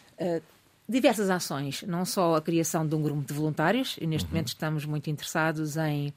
diversas 0.87 1.29
ações, 1.29 1.83
não 1.83 2.05
só 2.05 2.35
a 2.35 2.41
criação 2.41 2.85
de 2.85 2.95
um 2.95 3.01
grupo 3.01 3.21
de 3.21 3.33
voluntários, 3.33 3.97
e 3.99 4.07
neste 4.07 4.25
uhum. 4.25 4.31
momento 4.31 4.47
estamos 4.49 4.85
muito 4.85 5.09
interessados 5.09 5.77
em, 5.77 6.13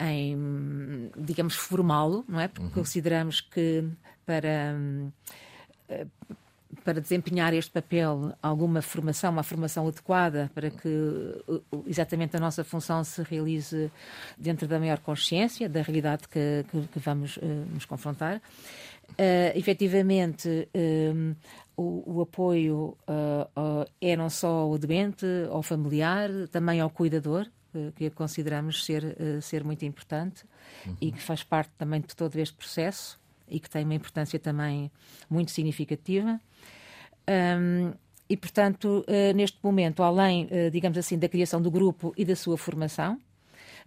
em 0.00 1.10
digamos, 1.16 1.54
formá-lo, 1.54 2.24
não 2.28 2.40
é? 2.40 2.48
Porque 2.48 2.66
uhum. 2.66 2.72
consideramos 2.72 3.40
que 3.40 3.84
para. 4.24 4.76
Eh, 5.88 6.06
para 6.84 7.00
desempenhar 7.00 7.52
este 7.52 7.70
papel, 7.70 8.32
alguma 8.40 8.80
formação, 8.80 9.32
uma 9.32 9.42
formação 9.42 9.88
adequada 9.88 10.50
para 10.54 10.70
que 10.70 11.44
exatamente 11.84 12.36
a 12.36 12.40
nossa 12.40 12.62
função 12.62 13.02
se 13.02 13.22
realize 13.22 13.90
dentro 14.38 14.68
da 14.68 14.78
maior 14.78 14.98
consciência 14.98 15.68
da 15.68 15.82
realidade 15.82 16.28
que, 16.28 16.64
que, 16.70 16.86
que 16.86 16.98
vamos 17.00 17.38
uh, 17.38 17.44
nos 17.72 17.84
confrontar. 17.84 18.36
Uh, 18.36 19.56
efetivamente, 19.56 20.48
uh, 20.48 21.36
o, 21.76 22.16
o 22.18 22.20
apoio 22.22 22.96
uh, 23.06 23.82
uh, 23.82 23.90
é 24.00 24.16
não 24.16 24.30
só 24.30 24.48
ao 24.48 24.78
doente, 24.78 25.26
ao 25.50 25.62
familiar, 25.62 26.30
também 26.50 26.80
ao 26.80 26.88
cuidador, 26.88 27.46
uh, 27.74 27.92
que 27.92 28.08
consideramos 28.10 28.84
ser, 28.84 29.16
ser 29.42 29.62
muito 29.62 29.84
importante 29.84 30.44
uhum. 30.86 30.96
e 31.00 31.12
que 31.12 31.20
faz 31.20 31.42
parte 31.42 31.70
também 31.76 32.00
de 32.00 32.16
todo 32.16 32.36
este 32.36 32.56
processo 32.56 33.20
e 33.46 33.60
que 33.60 33.68
tem 33.68 33.84
uma 33.84 33.94
importância 33.94 34.38
também 34.38 34.90
muito 35.28 35.50
significativa. 35.50 36.40
Um, 37.28 37.92
e, 38.28 38.36
portanto, 38.36 39.06
neste 39.36 39.56
momento, 39.62 40.02
além, 40.02 40.48
digamos 40.72 40.98
assim, 40.98 41.16
da 41.16 41.28
criação 41.28 41.62
do 41.62 41.70
grupo 41.70 42.12
e 42.16 42.24
da 42.24 42.34
sua 42.34 42.58
formação, 42.58 43.20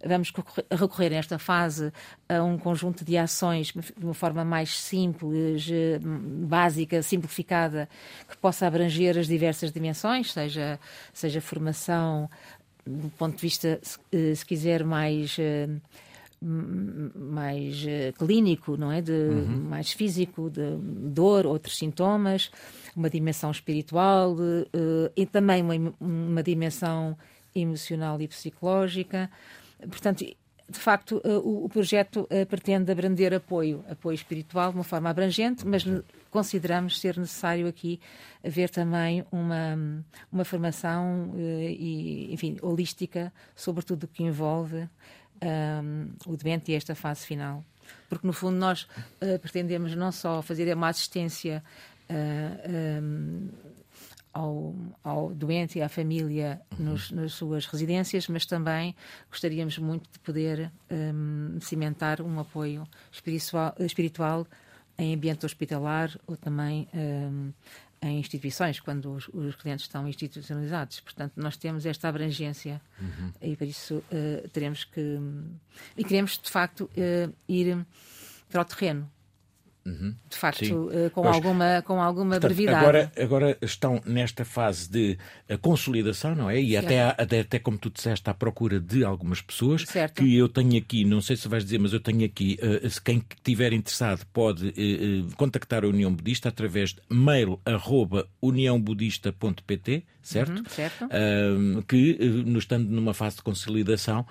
vamos 0.04 0.32
recorrer 0.70 1.10
nesta 1.10 1.38
fase 1.38 1.92
a 2.28 2.42
um 2.42 2.58
conjunto 2.58 3.04
de 3.04 3.16
ações 3.16 3.72
de 3.72 4.04
uma 4.04 4.14
forma 4.14 4.44
mais 4.44 4.78
simples, 4.78 5.68
eh, 5.70 5.98
básica, 6.02 7.02
simplificada, 7.02 7.88
que 8.28 8.36
possa 8.36 8.66
abranger 8.66 9.18
as 9.18 9.26
diversas 9.26 9.72
dimensões, 9.72 10.32
seja, 10.32 10.78
seja 11.12 11.40
formação 11.40 12.28
do 12.86 13.10
ponto 13.10 13.36
de 13.36 13.42
vista, 13.42 13.78
se, 13.82 13.98
eh, 14.12 14.34
se 14.34 14.44
quiser, 14.44 14.84
mais 14.84 15.36
eh, 15.38 15.68
mais 16.42 17.84
clínico, 18.16 18.74
não 18.74 18.90
é? 18.90 19.02
De, 19.02 19.12
uhum. 19.12 19.68
Mais 19.68 19.92
físico, 19.92 20.48
de 20.48 20.74
dor, 20.80 21.44
outros 21.44 21.76
sintomas, 21.76 22.50
uma 22.96 23.10
dimensão 23.10 23.50
espiritual 23.50 24.32
uh, 24.32 25.12
e 25.14 25.26
também 25.26 25.62
uma, 25.62 25.94
uma 26.00 26.42
dimensão 26.42 27.14
emocional 27.54 28.20
e 28.20 28.28
psicológica. 28.28 29.30
Portanto, 29.88 30.24
de 30.70 30.78
facto, 30.78 31.20
eh, 31.24 31.36
o, 31.36 31.68
projeto 31.68 32.26
eh, 32.30 32.44
pretende 32.44 32.92
abranger 32.92 33.34
apoio, 33.34 33.84
apoio 33.90 34.14
espiritual 34.14 34.70
de 34.70 34.78
uma 34.78 34.84
forma 34.84 35.10
abrangente, 35.10 35.66
mas 35.66 35.84
consideramos 36.30 37.00
ser 37.00 37.18
necessário 37.18 37.66
aqui 37.66 38.00
haver 38.44 38.70
também 38.70 39.26
uma, 39.32 40.04
uma 40.30 40.44
formação 40.44 41.34
eh, 41.36 41.72
e, 41.72 42.32
enfim, 42.32 42.56
holística 42.62 43.32
sobre 43.56 43.84
tudo 43.84 44.04
o 44.04 44.08
que 44.08 44.22
envolve 44.22 44.88
um, 45.42 46.10
o 46.26 46.36
doente 46.36 46.70
e 46.70 46.74
esta 46.76 46.94
fase 46.94 47.26
final. 47.26 47.64
Porque, 48.08 48.24
no 48.24 48.32
fundo, 48.32 48.56
nós 48.56 48.86
pretendemos 49.42 49.96
não 49.96 50.12
só 50.12 50.40
fazer 50.42 50.72
uma 50.76 50.88
assistência 50.88 51.64
uh, 52.08 53.02
um, 53.02 53.48
ao, 54.32 54.74
ao 55.02 55.34
doente 55.34 55.78
e 55.78 55.82
à 55.82 55.88
família 55.88 56.60
uhum. 56.78 56.86
nos, 56.86 57.10
nas 57.10 57.32
suas 57.32 57.66
residências, 57.66 58.28
mas 58.28 58.46
também 58.46 58.94
gostaríamos 59.28 59.78
muito 59.78 60.10
de 60.10 60.18
poder 60.20 60.70
um, 60.90 61.58
cimentar 61.60 62.20
um 62.20 62.38
apoio 62.38 62.86
espiritual, 63.10 63.74
espiritual 63.78 64.46
em 64.98 65.14
ambiente 65.14 65.46
hospitalar 65.46 66.16
ou 66.26 66.36
também 66.36 66.88
um, 66.94 67.52
em 68.02 68.18
instituições, 68.18 68.80
quando 68.80 69.12
os, 69.12 69.28
os, 69.28 69.54
clientes 69.56 69.84
estão 69.84 70.08
institucionalizados. 70.08 71.00
Portanto, 71.00 71.34
nós 71.36 71.56
temos 71.56 71.84
esta 71.84 72.08
abrangência 72.08 72.80
uhum. 72.98 73.32
e 73.42 73.56
por 73.56 73.66
isso 73.66 73.96
uh, 73.96 74.48
teremos 74.48 74.84
que. 74.84 75.18
E 75.96 76.04
queremos, 76.04 76.38
de 76.38 76.50
facto, 76.50 76.84
uh, 76.84 77.34
ir 77.46 77.84
para 78.48 78.62
o 78.62 78.64
terreno 78.64 79.10
Uhum. 79.84 80.14
De 80.28 80.36
facto, 80.36 80.88
uh, 80.88 81.10
com, 81.10 81.26
alguma, 81.26 81.82
com 81.82 82.00
alguma 82.00 82.32
portanto, 82.32 82.50
brevidade. 82.50 82.76
Agora, 82.76 83.12
agora 83.18 83.58
estão 83.62 84.00
nesta 84.04 84.44
fase 84.44 84.90
de 84.90 85.18
uh, 85.48 85.58
consolidação, 85.58 86.34
não 86.34 86.50
é? 86.50 86.60
E 86.60 86.76
até, 86.76 87.02
até, 87.02 87.40
até, 87.40 87.58
como 87.58 87.78
tu 87.78 87.88
disseste, 87.88 88.28
à 88.28 88.34
procura 88.34 88.78
de 88.78 89.04
algumas 89.04 89.40
pessoas 89.40 89.84
certo. 89.86 90.22
que 90.22 90.36
eu 90.36 90.48
tenho 90.48 90.76
aqui, 90.76 91.04
não 91.04 91.22
sei 91.22 91.34
se 91.36 91.48
vais 91.48 91.64
dizer, 91.64 91.78
mas 91.78 91.94
eu 91.94 92.00
tenho 92.00 92.24
aqui, 92.24 92.58
uh, 92.62 92.88
se 92.90 93.00
quem 93.00 93.24
estiver 93.36 93.72
interessado 93.72 94.26
pode 94.32 94.74
contactar 95.36 95.84
a 95.84 95.88
União 95.88 96.12
Budista 96.12 96.48
através 96.48 96.90
de 96.90 97.00
mail 97.10 97.58
arroba 97.64 98.26
uniãobudista.pt, 98.42 100.04
certo? 100.22 100.58
Uhum, 100.58 100.64
certo. 100.68 101.08
que, 101.88 102.18
nos 102.44 102.64
estando 102.64 102.88
numa 102.88 103.14
fase 103.14 103.36
de 103.36 103.42
consolidação 103.42 104.26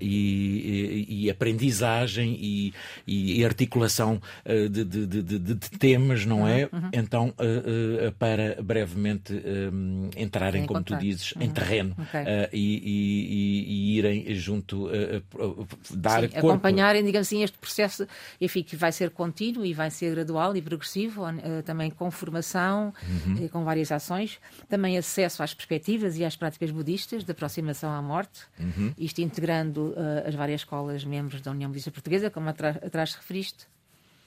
e, 0.00 1.06
e, 1.08 1.24
e, 1.24 1.30
aprendizagem 1.30 2.38
e, 2.40 2.74
e 3.06 3.44
articulação 3.44 4.20
uh, 4.43 4.43
de, 4.44 4.84
de, 4.84 5.06
de, 5.06 5.38
de, 5.38 5.70
temas, 5.70 6.26
não 6.26 6.46
é? 6.46 6.68
Uhum. 6.72 6.90
Então, 6.92 7.28
uh, 7.28 8.12
para 8.12 8.62
brevemente 8.62 9.34
entrarem, 10.16 10.66
como 10.66 10.82
tu 10.82 10.96
dizes, 10.96 11.32
uhum. 11.32 11.42
em 11.42 11.50
terreno 11.50 11.96
okay. 11.98 12.48
e, 12.52 12.82
e, 12.84 13.64
e, 13.68 13.98
irem 13.98 14.34
junto, 14.34 14.88
dar 15.90 16.22
Sim, 16.22 16.28
corpo. 16.28 16.48
acompanharem, 16.50 17.04
digamos 17.04 17.28
assim, 17.28 17.42
este 17.42 17.56
processo, 17.58 18.06
enfim, 18.40 18.62
que 18.62 18.76
vai 18.76 18.92
ser 18.92 19.10
contínuo 19.10 19.64
e 19.64 19.72
vai 19.72 19.90
ser 19.90 20.14
gradual 20.14 20.56
e 20.56 20.62
progressivo, 20.62 21.22
também 21.64 21.90
com 21.90 22.10
formação, 22.10 22.92
uhum. 23.26 23.48
com 23.48 23.64
várias 23.64 23.90
ações, 23.90 24.38
também 24.68 24.98
acesso 24.98 25.42
às 25.42 25.54
perspectivas 25.54 26.18
e 26.18 26.24
às 26.24 26.36
práticas 26.36 26.70
budistas 26.70 27.24
de 27.24 27.30
aproximação 27.30 27.90
à 27.90 28.02
morte, 28.02 28.42
uhum. 28.58 28.92
isto 28.98 29.20
integrando 29.20 29.94
as 30.26 30.34
várias 30.34 30.60
escolas 30.60 31.04
membros 31.04 31.40
da 31.40 31.50
União 31.50 31.70
Budista 31.70 31.90
Portuguesa, 31.90 32.30
como 32.30 32.48
atrás 32.48 33.14
referiste. 33.14 33.66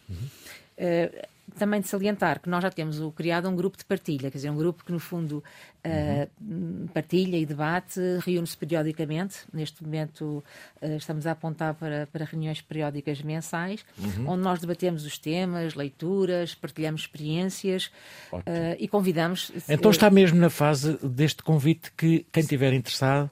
Uhum. 0.10 0.16
Uh, 0.78 1.28
também 1.58 1.82
de 1.82 1.88
salientar 1.88 2.39
que 2.39 2.49
nós 2.49 2.62
já 2.62 2.70
temos 2.70 2.99
o, 2.99 3.12
criado 3.12 3.49
um 3.49 3.55
grupo 3.55 3.78
de 3.78 3.86
partilha, 3.86 4.30
quer 4.30 4.38
dizer, 4.38 4.49
um 4.49 4.58
grupo 4.58 4.84
que 4.84 4.91
no 4.91 4.99
fundo 4.99 5.43
uh, 5.88 6.88
partilha 6.93 7.38
e 7.38 7.45
debate, 7.45 7.99
reúne-se 8.25 8.57
periodicamente. 8.57 9.38
Neste 9.53 9.83
momento 9.83 10.43
uh, 10.81 10.97
estamos 10.97 11.25
a 11.25 11.31
apontar 11.31 11.73
para, 11.75 12.07
para 12.07 12.25
reuniões 12.25 12.61
periódicas 12.61 13.21
mensais, 13.21 13.85
uhum. 13.97 14.29
onde 14.29 14.43
nós 14.43 14.59
debatemos 14.59 15.05
os 15.05 15.17
temas, 15.17 15.75
leituras, 15.75 16.53
partilhamos 16.55 17.01
experiências 17.01 17.91
uh, 18.31 18.41
e 18.77 18.88
convidamos. 18.88 19.51
Então 19.69 19.91
está 19.91 20.09
mesmo 20.09 20.39
na 20.39 20.49
fase 20.49 20.97
deste 21.03 21.43
convite 21.43 21.91
que 21.95 22.25
quem 22.31 22.41
estiver 22.41 22.73
interessado. 22.73 23.29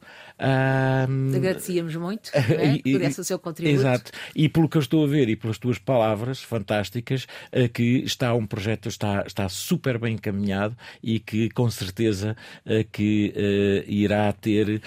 Agradecíamos 1.33 1.95
muito 1.95 2.29
é? 2.33 2.77
por 2.77 3.01
esse 3.01 3.23
seu 3.23 3.39
contributo. 3.39 3.79
Exato. 3.79 4.11
E 4.35 4.49
pelo 4.49 4.67
que 4.67 4.77
eu 4.77 4.81
estou 4.81 5.03
a 5.03 5.07
ver 5.07 5.29
e 5.29 5.35
pelas 5.35 5.57
tuas 5.57 5.77
palavras 5.77 6.41
fantásticas, 6.41 7.25
que 7.73 8.03
está 8.03 8.33
um 8.33 8.45
projeto 8.45 8.89
está, 8.89 9.23
está 9.25 9.47
super 9.47 9.97
bem 9.97 10.15
encaminhado 10.15 10.75
e 11.01 11.19
que 11.19 11.49
com 11.49 11.69
certeza 11.69 12.35
uh, 12.35 12.44
que 12.91 13.33
uh, 13.35 13.91
irá 13.91 14.31
ter 14.33 14.81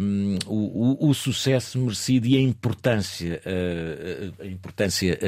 um, 0.00 0.38
o, 0.46 1.06
o, 1.06 1.10
o, 1.10 1.14
sucesso 1.14 1.78
merecido 1.78 2.26
e 2.26 2.36
a 2.36 2.40
importância, 2.40 3.40
uh, 3.46 4.42
a 4.42 4.46
importância 4.46 5.18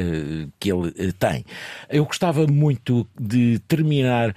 que 0.59 0.73
ele 0.73 1.13
tem. 1.13 1.45
Eu 1.89 2.05
gostava 2.05 2.47
muito 2.47 3.07
de 3.19 3.59
terminar, 3.61 4.35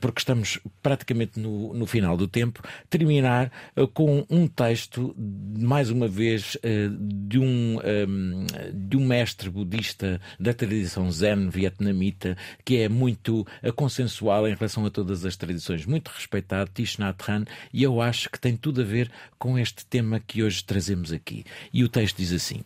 porque 0.00 0.20
estamos 0.20 0.58
praticamente 0.82 1.38
no, 1.38 1.74
no 1.74 1.86
final 1.86 2.16
do 2.16 2.26
tempo, 2.26 2.62
terminar 2.88 3.50
com 3.92 4.24
um 4.30 4.46
texto, 4.46 5.14
mais 5.58 5.90
uma 5.90 6.08
vez, 6.08 6.56
de 7.00 7.38
um, 7.38 7.78
um, 7.78 8.46
de 8.72 8.96
um 8.96 9.04
mestre 9.04 9.50
budista 9.50 10.20
da 10.38 10.52
tradição 10.52 11.10
zen 11.10 11.48
vietnamita 11.48 12.36
que 12.64 12.78
é 12.78 12.88
muito 12.88 13.46
consensual 13.76 14.48
em 14.48 14.54
relação 14.54 14.86
a 14.86 14.90
todas 14.90 15.24
as 15.24 15.36
tradições, 15.36 15.86
muito 15.86 16.08
respeitado, 16.08 16.38
Hanh, 16.56 17.44
e 17.72 17.82
eu 17.82 18.00
acho 18.00 18.30
que 18.30 18.40
tem 18.40 18.56
tudo 18.56 18.80
a 18.80 18.84
ver 18.84 19.10
com 19.38 19.58
este 19.58 19.84
tema 19.86 20.20
que 20.20 20.42
hoje 20.42 20.64
trazemos 20.64 21.12
aqui. 21.12 21.44
E 21.72 21.84
o 21.84 21.88
texto 21.88 22.16
diz 22.16 22.32
assim: 22.32 22.62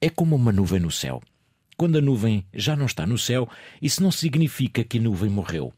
É 0.00 0.08
como 0.08 0.36
uma 0.36 0.52
nuvem 0.52 0.80
no 0.80 0.90
céu. 0.90 1.22
Quando 1.76 1.96
a 1.96 2.00
nuvem 2.00 2.44
já 2.52 2.76
não 2.76 2.86
está 2.86 3.06
no 3.06 3.16
céu, 3.16 3.48
isso 3.80 4.02
não 4.02 4.10
significa 4.10 4.84
que 4.84 4.98
a 4.98 5.00
nuvem 5.00 5.30
morreu. 5.30 5.72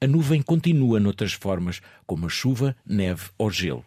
A 0.00 0.06
nuvem 0.06 0.40
continua 0.40 1.00
noutras 1.00 1.32
formas, 1.32 1.80
como 2.06 2.26
a 2.26 2.28
chuva, 2.28 2.76
neve 2.86 3.30
ou 3.36 3.50
gelo. 3.50 3.84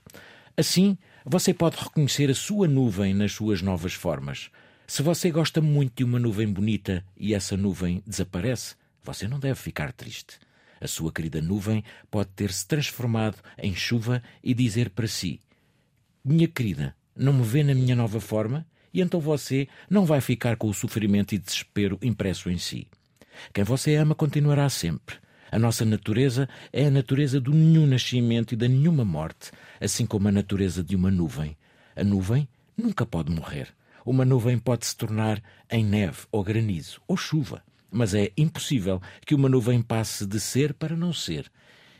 Assim, 0.57 0.97
você 1.25 1.53
pode 1.53 1.77
reconhecer 1.77 2.29
a 2.29 2.35
sua 2.35 2.67
nuvem 2.67 3.13
nas 3.13 3.31
suas 3.31 3.61
novas 3.61 3.93
formas. 3.93 4.49
Se 4.85 5.01
você 5.01 5.31
gosta 5.31 5.61
muito 5.61 5.95
de 5.95 6.03
uma 6.03 6.19
nuvem 6.19 6.51
bonita 6.51 7.05
e 7.15 7.33
essa 7.33 7.55
nuvem 7.55 8.03
desaparece, 8.05 8.75
você 9.01 9.25
não 9.25 9.39
deve 9.39 9.55
ficar 9.55 9.93
triste. 9.93 10.37
A 10.81 10.87
sua 10.87 11.11
querida 11.11 11.39
nuvem 11.39 11.83
pode 12.09 12.29
ter-se 12.35 12.67
transformado 12.67 13.37
em 13.55 13.75
chuva 13.75 14.23
e 14.43 14.51
dizer 14.51 14.89
para 14.89 15.07
si: 15.07 15.39
Minha 16.25 16.47
querida, 16.47 16.95
não 17.15 17.31
me 17.31 17.43
vê 17.43 17.63
na 17.63 17.75
minha 17.75 17.95
nova 17.95 18.19
forma? 18.19 18.65
E 18.91 18.99
então 18.99 19.19
você 19.19 19.67
não 19.87 20.05
vai 20.05 20.19
ficar 20.19 20.57
com 20.57 20.67
o 20.67 20.73
sofrimento 20.73 21.35
e 21.35 21.37
desespero 21.37 21.99
impresso 22.01 22.49
em 22.49 22.57
si. 22.57 22.87
Quem 23.53 23.63
você 23.63 23.95
ama 23.95 24.15
continuará 24.15 24.67
sempre. 24.69 25.17
A 25.51 25.59
nossa 25.59 25.85
natureza 25.85 26.49
é 26.73 26.85
a 26.87 26.91
natureza 26.91 27.39
do 27.39 27.53
nenhum 27.53 27.85
nascimento 27.85 28.53
e 28.53 28.57
da 28.57 28.67
nenhuma 28.67 29.05
morte, 29.05 29.51
assim 29.79 30.05
como 30.05 30.27
a 30.27 30.31
natureza 30.31 30.83
de 30.83 30.95
uma 30.95 31.11
nuvem. 31.11 31.55
A 31.95 32.03
nuvem 32.03 32.47
nunca 32.75 33.05
pode 33.05 33.31
morrer. 33.31 33.67
Uma 34.03 34.25
nuvem 34.25 34.57
pode 34.57 34.87
se 34.87 34.97
tornar 34.97 35.41
em 35.69 35.85
neve 35.85 36.21
ou 36.31 36.43
granizo 36.43 36.99
ou 37.07 37.15
chuva 37.15 37.61
mas 37.91 38.13
é 38.13 38.31
impossível 38.37 39.01
que 39.25 39.35
uma 39.35 39.49
nuvem 39.49 39.81
passe 39.81 40.25
de 40.25 40.39
ser 40.39 40.73
para 40.73 40.95
não 40.95 41.11
ser. 41.11 41.51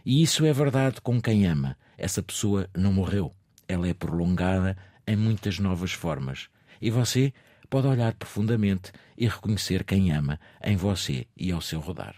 E 0.06 0.24
isso 0.24 0.46
é 0.46 0.54
verdade 0.54 1.02
com 1.02 1.22
quem 1.22 1.46
ama. 1.46 1.78
Essa 1.98 2.24
pessoa 2.24 2.68
não 2.76 2.94
morreu. 2.94 3.36
Ela 3.68 3.88
é 3.88 3.94
prolongada 3.94 4.78
em 5.06 5.16
muitas 5.16 5.60
novas 5.60 5.92
formas. 5.92 6.50
E 6.82 6.90
você 6.90 7.34
pode 7.70 7.88
olhar 7.88 8.14
profundamente 8.16 8.92
e 9.18 9.28
reconhecer 9.28 9.84
quem 9.84 10.12
ama 10.12 10.40
em 10.64 10.76
você 10.76 11.28
e 11.38 11.52
ao 11.52 11.62
seu 11.62 11.80
rodar. 11.80 12.16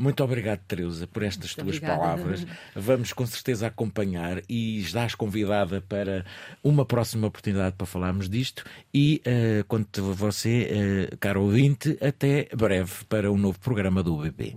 Muito 0.00 0.24
obrigado, 0.24 0.60
Teresa, 0.66 1.06
por 1.06 1.22
estas 1.22 1.54
Muito 1.54 1.64
tuas 1.64 1.76
obrigada. 1.76 2.00
palavras. 2.00 2.46
Vamos 2.74 3.12
com 3.12 3.26
certeza 3.26 3.66
acompanhar 3.66 4.40
e 4.48 4.80
estás 4.80 5.14
convidada 5.14 5.82
para 5.82 6.24
uma 6.64 6.86
próxima 6.86 7.26
oportunidade 7.26 7.76
para 7.76 7.86
falarmos 7.86 8.26
disto. 8.26 8.64
E 8.94 9.20
uh, 9.26 9.64
quanto 9.68 10.00
a 10.00 10.14
você, 10.14 11.10
uh, 11.12 11.16
caro 11.18 11.42
ouvinte, 11.42 11.98
até 12.00 12.48
breve 12.56 13.04
para 13.10 13.30
um 13.30 13.36
novo 13.36 13.60
programa 13.60 14.02
do 14.02 14.16
UBP. 14.16 14.56